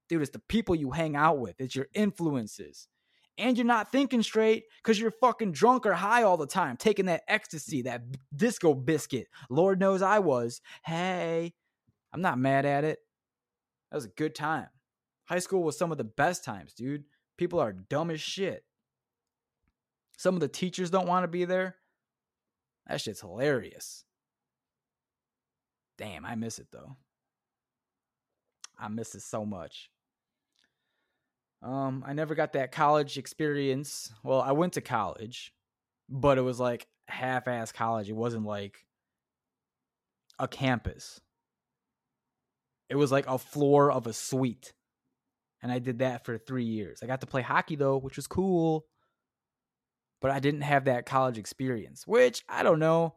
Dude, 0.08 0.20
it's 0.20 0.30
the 0.30 0.38
people 0.40 0.74
you 0.74 0.90
hang 0.90 1.16
out 1.16 1.38
with, 1.38 1.58
it's 1.58 1.74
your 1.74 1.86
influences. 1.94 2.86
And 3.38 3.56
you're 3.56 3.66
not 3.66 3.92
thinking 3.92 4.22
straight 4.22 4.64
because 4.82 4.98
you're 4.98 5.10
fucking 5.10 5.52
drunk 5.52 5.86
or 5.86 5.92
high 5.92 6.22
all 6.22 6.36
the 6.36 6.46
time, 6.46 6.76
taking 6.76 7.06
that 7.06 7.22
ecstasy, 7.28 7.82
that 7.82 8.02
disco 8.34 8.74
biscuit. 8.74 9.28
Lord 9.50 9.78
knows 9.78 10.02
I 10.02 10.20
was. 10.20 10.60
Hey, 10.84 11.54
I'm 12.12 12.22
not 12.22 12.38
mad 12.38 12.64
at 12.64 12.84
it. 12.84 12.98
That 13.90 13.96
was 13.96 14.06
a 14.06 14.10
good 14.10 14.34
time. 14.34 14.68
High 15.26 15.40
school 15.40 15.62
was 15.62 15.76
some 15.76 15.92
of 15.92 15.98
the 15.98 16.04
best 16.04 16.44
times, 16.44 16.72
dude. 16.72 17.04
People 17.36 17.60
are 17.60 17.72
dumb 17.72 18.10
as 18.10 18.20
shit. 18.20 18.64
Some 20.16 20.34
of 20.34 20.40
the 20.40 20.48
teachers 20.48 20.90
don't 20.90 21.08
want 21.08 21.24
to 21.24 21.28
be 21.28 21.44
there. 21.44 21.76
That 22.86 23.00
shit's 23.00 23.20
hilarious. 23.20 24.04
Damn, 25.98 26.24
I 26.24 26.34
miss 26.36 26.58
it 26.58 26.68
though. 26.72 26.96
I 28.78 28.88
miss 28.88 29.14
it 29.14 29.22
so 29.22 29.44
much. 29.44 29.90
Um, 31.66 32.04
I 32.06 32.12
never 32.12 32.36
got 32.36 32.52
that 32.52 32.70
college 32.70 33.18
experience. 33.18 34.12
Well, 34.22 34.40
I 34.40 34.52
went 34.52 34.74
to 34.74 34.80
college, 34.80 35.52
but 36.08 36.38
it 36.38 36.42
was 36.42 36.60
like 36.60 36.86
half 37.08 37.48
ass 37.48 37.72
college. 37.72 38.08
It 38.08 38.14
wasn't 38.14 38.46
like 38.46 38.86
a 40.38 40.46
campus. 40.46 41.20
It 42.88 42.94
was 42.94 43.10
like 43.10 43.26
a 43.26 43.36
floor 43.36 43.90
of 43.90 44.06
a 44.06 44.12
suite. 44.12 44.74
And 45.60 45.72
I 45.72 45.80
did 45.80 45.98
that 45.98 46.24
for 46.24 46.38
three 46.38 46.64
years. 46.64 47.00
I 47.02 47.06
got 47.06 47.20
to 47.22 47.26
play 47.26 47.42
hockey 47.42 47.74
though, 47.74 47.96
which 47.96 48.14
was 48.14 48.28
cool. 48.28 48.86
But 50.20 50.30
I 50.30 50.38
didn't 50.38 50.60
have 50.60 50.84
that 50.84 51.04
college 51.04 51.36
experience, 51.36 52.06
which 52.06 52.44
I 52.48 52.62
don't 52.62 52.78
know. 52.78 53.16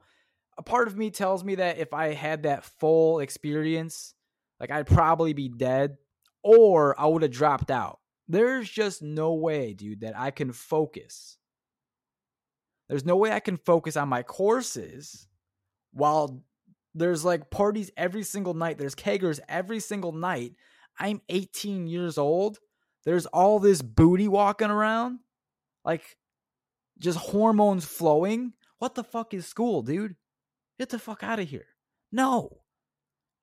A 0.58 0.64
part 0.64 0.88
of 0.88 0.98
me 0.98 1.12
tells 1.12 1.44
me 1.44 1.56
that 1.56 1.78
if 1.78 1.94
I 1.94 2.14
had 2.16 2.44
that 2.44 2.64
full 2.64 3.20
experience, 3.20 4.16
like 4.60 4.72
I'd 4.72 4.88
probably 4.88 5.34
be 5.34 5.50
dead 5.50 5.98
or 6.42 7.00
I 7.00 7.06
would 7.06 7.22
have 7.22 7.32
dropped 7.32 7.70
out. 7.70 8.00
There's 8.30 8.70
just 8.70 9.02
no 9.02 9.34
way, 9.34 9.74
dude, 9.74 10.02
that 10.02 10.18
I 10.18 10.30
can 10.30 10.54
focus. 10.54 11.38
There's 12.88 13.06
no 13.06 13.16
way 13.16 13.32
I 13.32 13.40
can 13.40 13.58
focus 13.58 13.98
on 13.98 14.08
my 14.08 14.22
courses 14.22 15.28
while 15.92 16.44
there's 16.94 17.26
like 17.26 17.50
parties 17.50 17.92
every 17.98 18.24
single 18.24 18.54
night. 18.54 18.78
There's 18.78 18.96
keggers 18.96 19.40
every 19.50 19.80
single 19.80 20.12
night. 20.12 20.54
I'm 21.00 21.22
18 21.30 21.88
years 21.88 22.20
old. 22.20 22.60
There's 23.04 23.26
all 23.26 23.60
this 23.60 23.82
booty 23.82 24.28
walking 24.28 24.70
around. 24.70 25.20
Like 25.84 26.18
just 27.00 27.18
hormones 27.18 27.86
flowing. 27.86 28.54
What 28.78 28.94
the 28.94 29.04
fuck 29.04 29.34
is 29.34 29.48
school, 29.48 29.82
dude? 29.82 30.16
Get 30.78 30.90
the 30.90 31.00
fuck 31.00 31.24
out 31.24 31.40
of 31.40 31.50
here. 31.50 31.66
No. 32.12 32.62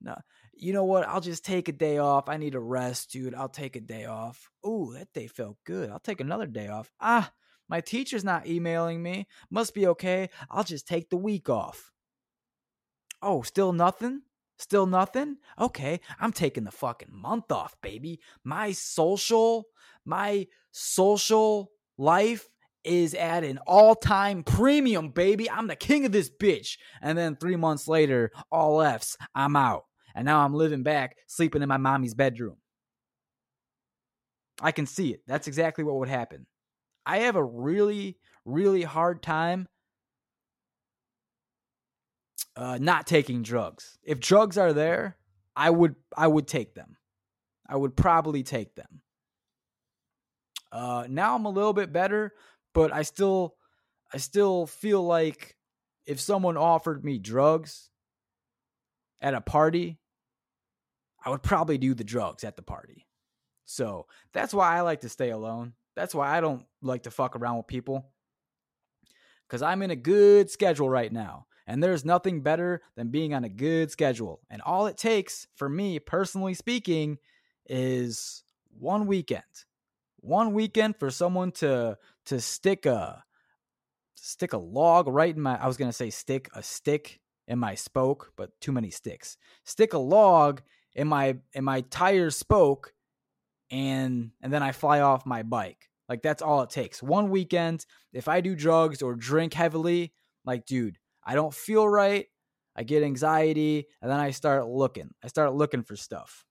No. 0.00 0.16
You 0.58 0.72
know 0.72 0.84
what? 0.84 1.06
I'll 1.06 1.20
just 1.20 1.44
take 1.44 1.68
a 1.68 1.72
day 1.72 1.98
off. 1.98 2.28
I 2.28 2.38
need 2.38 2.54
a 2.54 2.60
rest, 2.60 3.12
dude. 3.12 3.34
I'll 3.34 3.48
take 3.48 3.76
a 3.76 3.80
day 3.80 4.06
off. 4.06 4.50
Ooh, 4.66 4.92
that 4.94 5.12
day 5.12 5.26
felt 5.26 5.58
good. 5.64 5.90
I'll 5.90 6.00
take 6.00 6.20
another 6.20 6.46
day 6.46 6.68
off. 6.68 6.90
Ah, 7.00 7.30
my 7.68 7.80
teacher's 7.80 8.24
not 8.24 8.46
emailing 8.46 9.02
me. 9.02 9.26
Must 9.50 9.74
be 9.74 9.86
okay. 9.88 10.30
I'll 10.50 10.64
just 10.64 10.88
take 10.88 11.10
the 11.10 11.16
week 11.16 11.50
off. 11.50 11.92
Oh, 13.20 13.42
still 13.42 13.72
nothing? 13.72 14.22
Still 14.58 14.86
nothing? 14.86 15.36
Okay, 15.60 16.00
I'm 16.18 16.32
taking 16.32 16.64
the 16.64 16.70
fucking 16.70 17.12
month 17.12 17.52
off, 17.52 17.76
baby. 17.82 18.20
My 18.42 18.72
social, 18.72 19.66
my 20.06 20.46
social 20.70 21.70
life 21.98 22.48
is 22.82 23.12
at 23.14 23.44
an 23.44 23.58
all-time 23.66 24.44
premium, 24.44 25.10
baby. 25.10 25.50
I'm 25.50 25.66
the 25.66 25.76
king 25.76 26.06
of 26.06 26.12
this 26.12 26.30
bitch. 26.30 26.78
And 27.02 27.18
then 27.18 27.36
3 27.36 27.56
months 27.56 27.88
later, 27.88 28.30
all 28.50 28.80
Fs, 28.80 29.18
I'm 29.34 29.56
out. 29.56 29.84
And 30.16 30.24
now 30.24 30.40
I'm 30.40 30.54
living 30.54 30.82
back 30.82 31.16
sleeping 31.28 31.62
in 31.62 31.68
my 31.68 31.76
mommy's 31.76 32.14
bedroom. 32.14 32.56
I 34.60 34.72
can 34.72 34.86
see 34.86 35.10
it. 35.10 35.20
That's 35.26 35.46
exactly 35.46 35.84
what 35.84 35.96
would 35.96 36.08
happen. 36.08 36.46
I 37.04 37.18
have 37.18 37.36
a 37.36 37.44
really 37.44 38.16
really 38.44 38.82
hard 38.82 39.22
time 39.22 39.66
uh, 42.56 42.78
not 42.80 43.06
taking 43.06 43.42
drugs. 43.42 43.98
If 44.02 44.20
drugs 44.20 44.56
are 44.56 44.72
there, 44.72 45.16
I 45.54 45.70
would 45.70 45.94
I 46.16 46.26
would 46.26 46.48
take 46.48 46.74
them. 46.74 46.96
I 47.68 47.76
would 47.76 47.96
probably 47.96 48.42
take 48.42 48.74
them. 48.74 49.02
Uh, 50.72 51.06
now 51.08 51.34
I'm 51.34 51.44
a 51.44 51.50
little 51.50 51.72
bit 51.72 51.92
better, 51.92 52.32
but 52.72 52.92
I 52.92 53.02
still 53.02 53.54
I 54.12 54.18
still 54.18 54.66
feel 54.66 55.02
like 55.02 55.56
if 56.06 56.20
someone 56.20 56.56
offered 56.56 57.04
me 57.04 57.18
drugs 57.18 57.90
at 59.20 59.34
a 59.34 59.40
party, 59.40 59.98
I 61.26 61.30
would 61.30 61.42
probably 61.42 61.76
do 61.76 61.92
the 61.92 62.04
drugs 62.04 62.44
at 62.44 62.54
the 62.54 62.62
party. 62.62 63.04
So 63.64 64.06
that's 64.32 64.54
why 64.54 64.76
I 64.76 64.82
like 64.82 65.00
to 65.00 65.08
stay 65.08 65.30
alone. 65.30 65.72
That's 65.96 66.14
why 66.14 66.36
I 66.36 66.40
don't 66.40 66.64
like 66.82 67.02
to 67.02 67.10
fuck 67.10 67.34
around 67.34 67.56
with 67.56 67.66
people. 67.66 68.12
Because 69.46 69.60
I'm 69.60 69.82
in 69.82 69.90
a 69.90 69.96
good 69.96 70.50
schedule 70.50 70.88
right 70.88 71.12
now. 71.12 71.46
And 71.66 71.82
there's 71.82 72.04
nothing 72.04 72.42
better 72.42 72.80
than 72.94 73.08
being 73.08 73.34
on 73.34 73.42
a 73.42 73.48
good 73.48 73.90
schedule. 73.90 74.40
And 74.50 74.62
all 74.62 74.86
it 74.86 74.96
takes 74.96 75.48
for 75.56 75.68
me, 75.68 75.98
personally 75.98 76.54
speaking, 76.54 77.18
is 77.68 78.44
one 78.78 79.08
weekend. 79.08 79.42
One 80.20 80.54
weekend 80.54 80.96
for 80.96 81.10
someone 81.10 81.50
to 81.52 81.98
to 82.26 82.40
stick 82.40 82.86
a 82.86 83.24
stick 84.14 84.52
a 84.52 84.58
log 84.58 85.08
right 85.08 85.34
in 85.34 85.42
my 85.42 85.60
I 85.60 85.66
was 85.66 85.76
gonna 85.76 85.92
say 85.92 86.10
stick 86.10 86.48
a 86.54 86.62
stick 86.62 87.20
in 87.48 87.58
my 87.58 87.74
spoke, 87.74 88.32
but 88.36 88.60
too 88.60 88.72
many 88.72 88.90
sticks. 88.90 89.36
Stick 89.64 89.92
a 89.92 89.98
log 89.98 90.62
in 90.96 91.06
my 91.06 91.36
in 91.52 91.62
my 91.62 91.82
tire 91.82 92.30
spoke 92.30 92.94
and 93.70 94.30
and 94.42 94.52
then 94.52 94.62
I 94.62 94.72
fly 94.72 95.00
off 95.00 95.26
my 95.26 95.42
bike. 95.44 95.88
Like 96.08 96.22
that's 96.22 96.42
all 96.42 96.62
it 96.62 96.70
takes. 96.70 97.02
One 97.02 97.30
weekend, 97.30 97.84
if 98.12 98.28
I 98.28 98.40
do 98.40 98.56
drugs 98.56 99.02
or 99.02 99.14
drink 99.14 99.54
heavily, 99.54 100.12
like 100.44 100.64
dude, 100.64 100.98
I 101.22 101.34
don't 101.34 101.54
feel 101.54 101.88
right. 101.88 102.26
I 102.78 102.82
get 102.82 103.02
anxiety, 103.02 103.86
and 104.02 104.10
then 104.10 104.20
I 104.20 104.30
start 104.30 104.66
looking. 104.68 105.10
I 105.24 105.28
start 105.28 105.54
looking 105.54 105.82
for 105.82 105.96
stuff. 105.96 106.44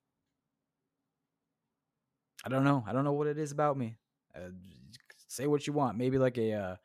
I 2.43 2.49
don't 2.49 2.63
know. 2.63 2.83
I 2.87 2.93
don't 2.93 3.03
know 3.03 3.13
what 3.13 3.27
it 3.27 3.37
is 3.37 3.51
about 3.51 3.77
me. 3.77 3.97
Uh, 4.35 4.49
say 5.27 5.47
what 5.47 5.67
you 5.67 5.73
want. 5.73 5.97
Maybe 5.97 6.17
like 6.17 6.37
a 6.37 6.53
uh, 6.53 6.75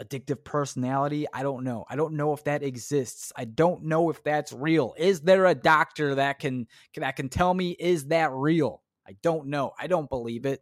addictive 0.00 0.44
personality. 0.44 1.26
I 1.32 1.42
don't 1.42 1.64
know. 1.64 1.84
I 1.88 1.96
don't 1.96 2.14
know 2.14 2.32
if 2.32 2.44
that 2.44 2.62
exists. 2.62 3.32
I 3.36 3.44
don't 3.44 3.84
know 3.84 4.10
if 4.10 4.22
that's 4.22 4.52
real. 4.52 4.94
Is 4.96 5.20
there 5.20 5.46
a 5.46 5.54
doctor 5.54 6.16
that 6.16 6.38
can 6.38 6.66
that 6.96 7.16
can 7.16 7.28
tell 7.28 7.52
me 7.52 7.70
is 7.70 8.06
that 8.06 8.32
real? 8.32 8.82
I 9.06 9.16
don't 9.22 9.46
know. 9.48 9.72
I 9.78 9.86
don't 9.86 10.10
believe 10.10 10.46
it. 10.46 10.60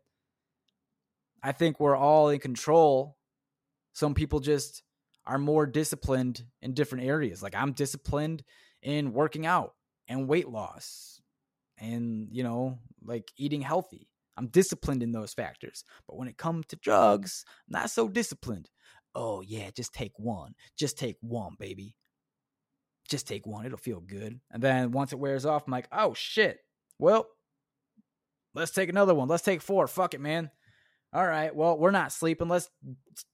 I 1.42 1.52
think 1.52 1.78
we're 1.78 1.96
all 1.96 2.30
in 2.30 2.38
control. 2.38 3.16
Some 3.92 4.14
people 4.14 4.40
just 4.40 4.82
are 5.26 5.38
more 5.38 5.66
disciplined 5.66 6.44
in 6.62 6.74
different 6.74 7.06
areas. 7.06 7.42
Like 7.42 7.54
I'm 7.54 7.72
disciplined 7.72 8.42
in 8.82 9.12
working 9.12 9.46
out 9.46 9.74
and 10.08 10.28
weight 10.28 10.48
loss 10.48 11.20
and, 11.78 12.28
you 12.30 12.42
know, 12.42 12.78
like 13.02 13.30
eating 13.36 13.62
healthy. 13.62 14.08
I'm 14.36 14.48
disciplined 14.48 15.02
in 15.02 15.12
those 15.12 15.32
factors. 15.32 15.84
But 16.06 16.16
when 16.16 16.28
it 16.28 16.36
comes 16.36 16.66
to 16.66 16.76
drugs, 16.76 17.44
I'm 17.68 17.80
not 17.80 17.90
so 17.90 18.08
disciplined. 18.08 18.68
Oh, 19.14 19.40
yeah, 19.40 19.70
just 19.70 19.94
take 19.94 20.12
one. 20.16 20.54
Just 20.76 20.98
take 20.98 21.16
one, 21.20 21.56
baby. 21.58 21.96
Just 23.08 23.28
take 23.28 23.46
one. 23.46 23.66
It'll 23.66 23.78
feel 23.78 24.00
good. 24.00 24.40
And 24.50 24.62
then 24.62 24.92
once 24.92 25.12
it 25.12 25.18
wears 25.18 25.46
off, 25.46 25.64
I'm 25.66 25.72
like, 25.72 25.88
oh, 25.92 26.14
shit. 26.14 26.58
Well, 26.98 27.26
let's 28.54 28.72
take 28.72 28.88
another 28.88 29.14
one. 29.14 29.28
Let's 29.28 29.42
take 29.42 29.62
four. 29.62 29.86
Fuck 29.86 30.14
it, 30.14 30.20
man. 30.20 30.50
All 31.12 31.24
right, 31.24 31.54
well, 31.54 31.78
we're 31.78 31.92
not 31.92 32.10
sleeping. 32.10 32.48
Let's 32.48 32.68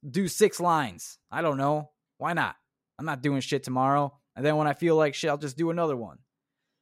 do 0.09 0.29
six 0.29 0.61
lines. 0.61 1.19
I 1.31 1.41
don't 1.41 1.57
know. 1.57 1.91
Why 2.19 2.35
not? 2.35 2.57
I'm 2.99 3.07
not 3.07 3.23
doing 3.23 3.41
shit 3.41 3.63
tomorrow. 3.63 4.13
And 4.37 4.45
then 4.45 4.57
when 4.57 4.67
I 4.67 4.75
feel 4.75 4.97
like 4.97 5.15
shit, 5.15 5.31
I'll 5.31 5.39
just 5.39 5.57
do 5.57 5.71
another 5.71 5.97
one. 5.97 6.19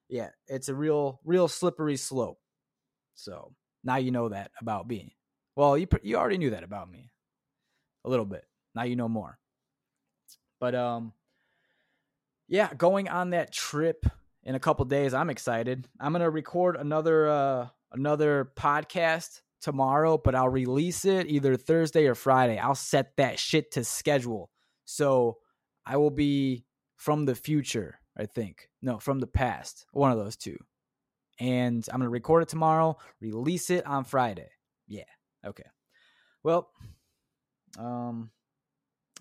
Yeah, 0.08 0.30
it's 0.48 0.68
a 0.68 0.74
real, 0.74 1.20
real 1.24 1.46
slippery 1.46 1.96
slope. 1.96 2.40
So 3.14 3.54
now 3.84 3.96
you 3.96 4.10
know 4.10 4.30
that 4.30 4.50
about 4.60 4.88
me. 4.88 5.16
Well, 5.54 5.78
you 5.78 5.86
you 6.02 6.16
already 6.16 6.38
knew 6.38 6.50
that 6.50 6.64
about 6.64 6.90
me, 6.90 7.12
a 8.04 8.10
little 8.10 8.24
bit. 8.24 8.44
Now 8.78 8.84
you 8.84 8.94
know 8.94 9.08
more. 9.08 9.36
But 10.60 10.76
um, 10.76 11.12
yeah, 12.46 12.72
going 12.72 13.08
on 13.08 13.30
that 13.30 13.52
trip 13.52 14.06
in 14.44 14.54
a 14.54 14.60
couple 14.60 14.84
days, 14.84 15.14
I'm 15.14 15.30
excited. 15.30 15.88
I'm 15.98 16.12
gonna 16.12 16.30
record 16.30 16.76
another 16.76 17.28
uh 17.28 17.68
another 17.90 18.52
podcast 18.56 19.40
tomorrow, 19.60 20.16
but 20.16 20.36
I'll 20.36 20.48
release 20.48 21.04
it 21.04 21.26
either 21.26 21.56
Thursday 21.56 22.06
or 22.06 22.14
Friday. 22.14 22.56
I'll 22.56 22.76
set 22.76 23.16
that 23.16 23.40
shit 23.40 23.72
to 23.72 23.82
schedule. 23.82 24.48
So 24.84 25.38
I 25.84 25.96
will 25.96 26.12
be 26.12 26.64
from 26.98 27.24
the 27.24 27.34
future, 27.34 27.98
I 28.16 28.26
think. 28.26 28.68
No, 28.80 29.00
from 29.00 29.18
the 29.18 29.26
past. 29.26 29.86
One 29.90 30.12
of 30.12 30.18
those 30.18 30.36
two. 30.36 30.56
And 31.40 31.84
I'm 31.90 31.98
going 31.98 32.06
to 32.06 32.10
record 32.10 32.44
it 32.44 32.48
tomorrow, 32.48 32.96
release 33.20 33.70
it 33.70 33.84
on 33.86 34.04
Friday. 34.04 34.50
Yeah. 34.86 35.02
Okay. 35.44 35.66
Well, 36.44 36.70
um 37.76 38.30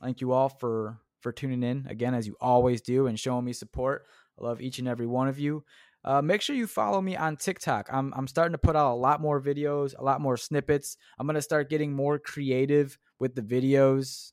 thank 0.02 0.22
you 0.22 0.32
all 0.32 0.50
for 0.50 1.00
for 1.22 1.32
tuning 1.32 1.64
in 1.64 1.88
again 1.90 2.14
as 2.14 2.28
you 2.28 2.36
always 2.40 2.82
do 2.82 3.08
and 3.08 3.20
showing 3.20 3.46
me 3.46 3.54
support. 3.54 4.06
I 4.40 4.44
love 4.46 4.62
each 4.62 4.80
and 4.80 4.88
every 4.88 5.08
one 5.08 5.28
of 5.28 5.40
you. 5.40 5.64
uh, 6.04 6.22
make 6.22 6.42
sure 6.42 6.56
you 6.56 6.68
follow 6.68 7.02
me 7.02 7.16
on 7.18 7.36
TikTok. 7.36 7.90
I'm 7.92 8.14
I'm 8.16 8.28
starting 8.28 8.54
to 8.54 8.58
put 8.58 8.76
out 8.76 8.94
a 8.94 8.96
lot 8.96 9.20
more 9.22 9.42
videos, 9.42 9.94
a 9.98 10.04
lot 10.04 10.22
more 10.22 10.38
snippets. 10.38 10.98
I'm 11.20 11.28
gonna 11.28 11.42
start 11.42 11.70
getting 11.70 11.92
more 11.94 12.18
creative 12.20 12.98
with 13.20 13.36
the 13.36 13.42
videos 13.42 14.32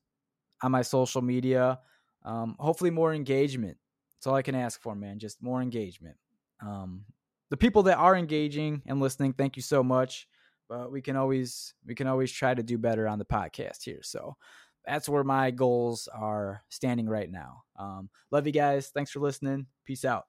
on 0.63 0.71
my 0.73 0.83
social 0.83 1.23
media. 1.23 1.81
Um, 2.25 2.57
hopefully, 2.59 2.91
more 2.91 3.13
engagement. 3.13 3.77
That's 4.17 4.27
all 4.29 4.35
I 4.37 4.43
can 4.43 4.55
ask 4.55 4.81
for, 4.81 4.95
man. 4.95 5.19
Just 5.19 5.43
more 5.43 5.61
engagement. 5.63 6.17
Um, 6.63 7.05
the 7.51 7.57
people 7.57 7.83
that 7.85 7.99
are 7.99 8.17
engaging 8.17 8.83
and 8.87 9.01
listening, 9.01 9.33
thank 9.33 9.57
you 9.57 9.63
so 9.63 9.83
much. 9.83 10.29
But 10.69 10.91
we 10.93 11.03
can 11.03 11.17
always 11.17 11.75
we 11.85 11.95
can 11.95 12.07
always 12.07 12.31
try 12.33 12.55
to 12.55 12.63
do 12.63 12.79
better 12.79 13.09
on 13.09 13.19
the 13.19 13.25
podcast 13.25 13.83
here. 13.85 14.01
So 14.03 14.37
that's 14.87 15.09
where 15.09 15.25
my 15.25 15.51
goals 15.51 16.09
are 16.13 16.63
standing 16.69 17.09
right 17.09 17.31
now. 17.31 17.63
Um, 17.79 18.11
love 18.31 18.47
you 18.47 18.53
guys. 18.53 18.89
Thanks 18.89 19.11
for 19.11 19.21
listening. 19.21 19.67
Peace 19.85 20.05
out. 20.05 20.25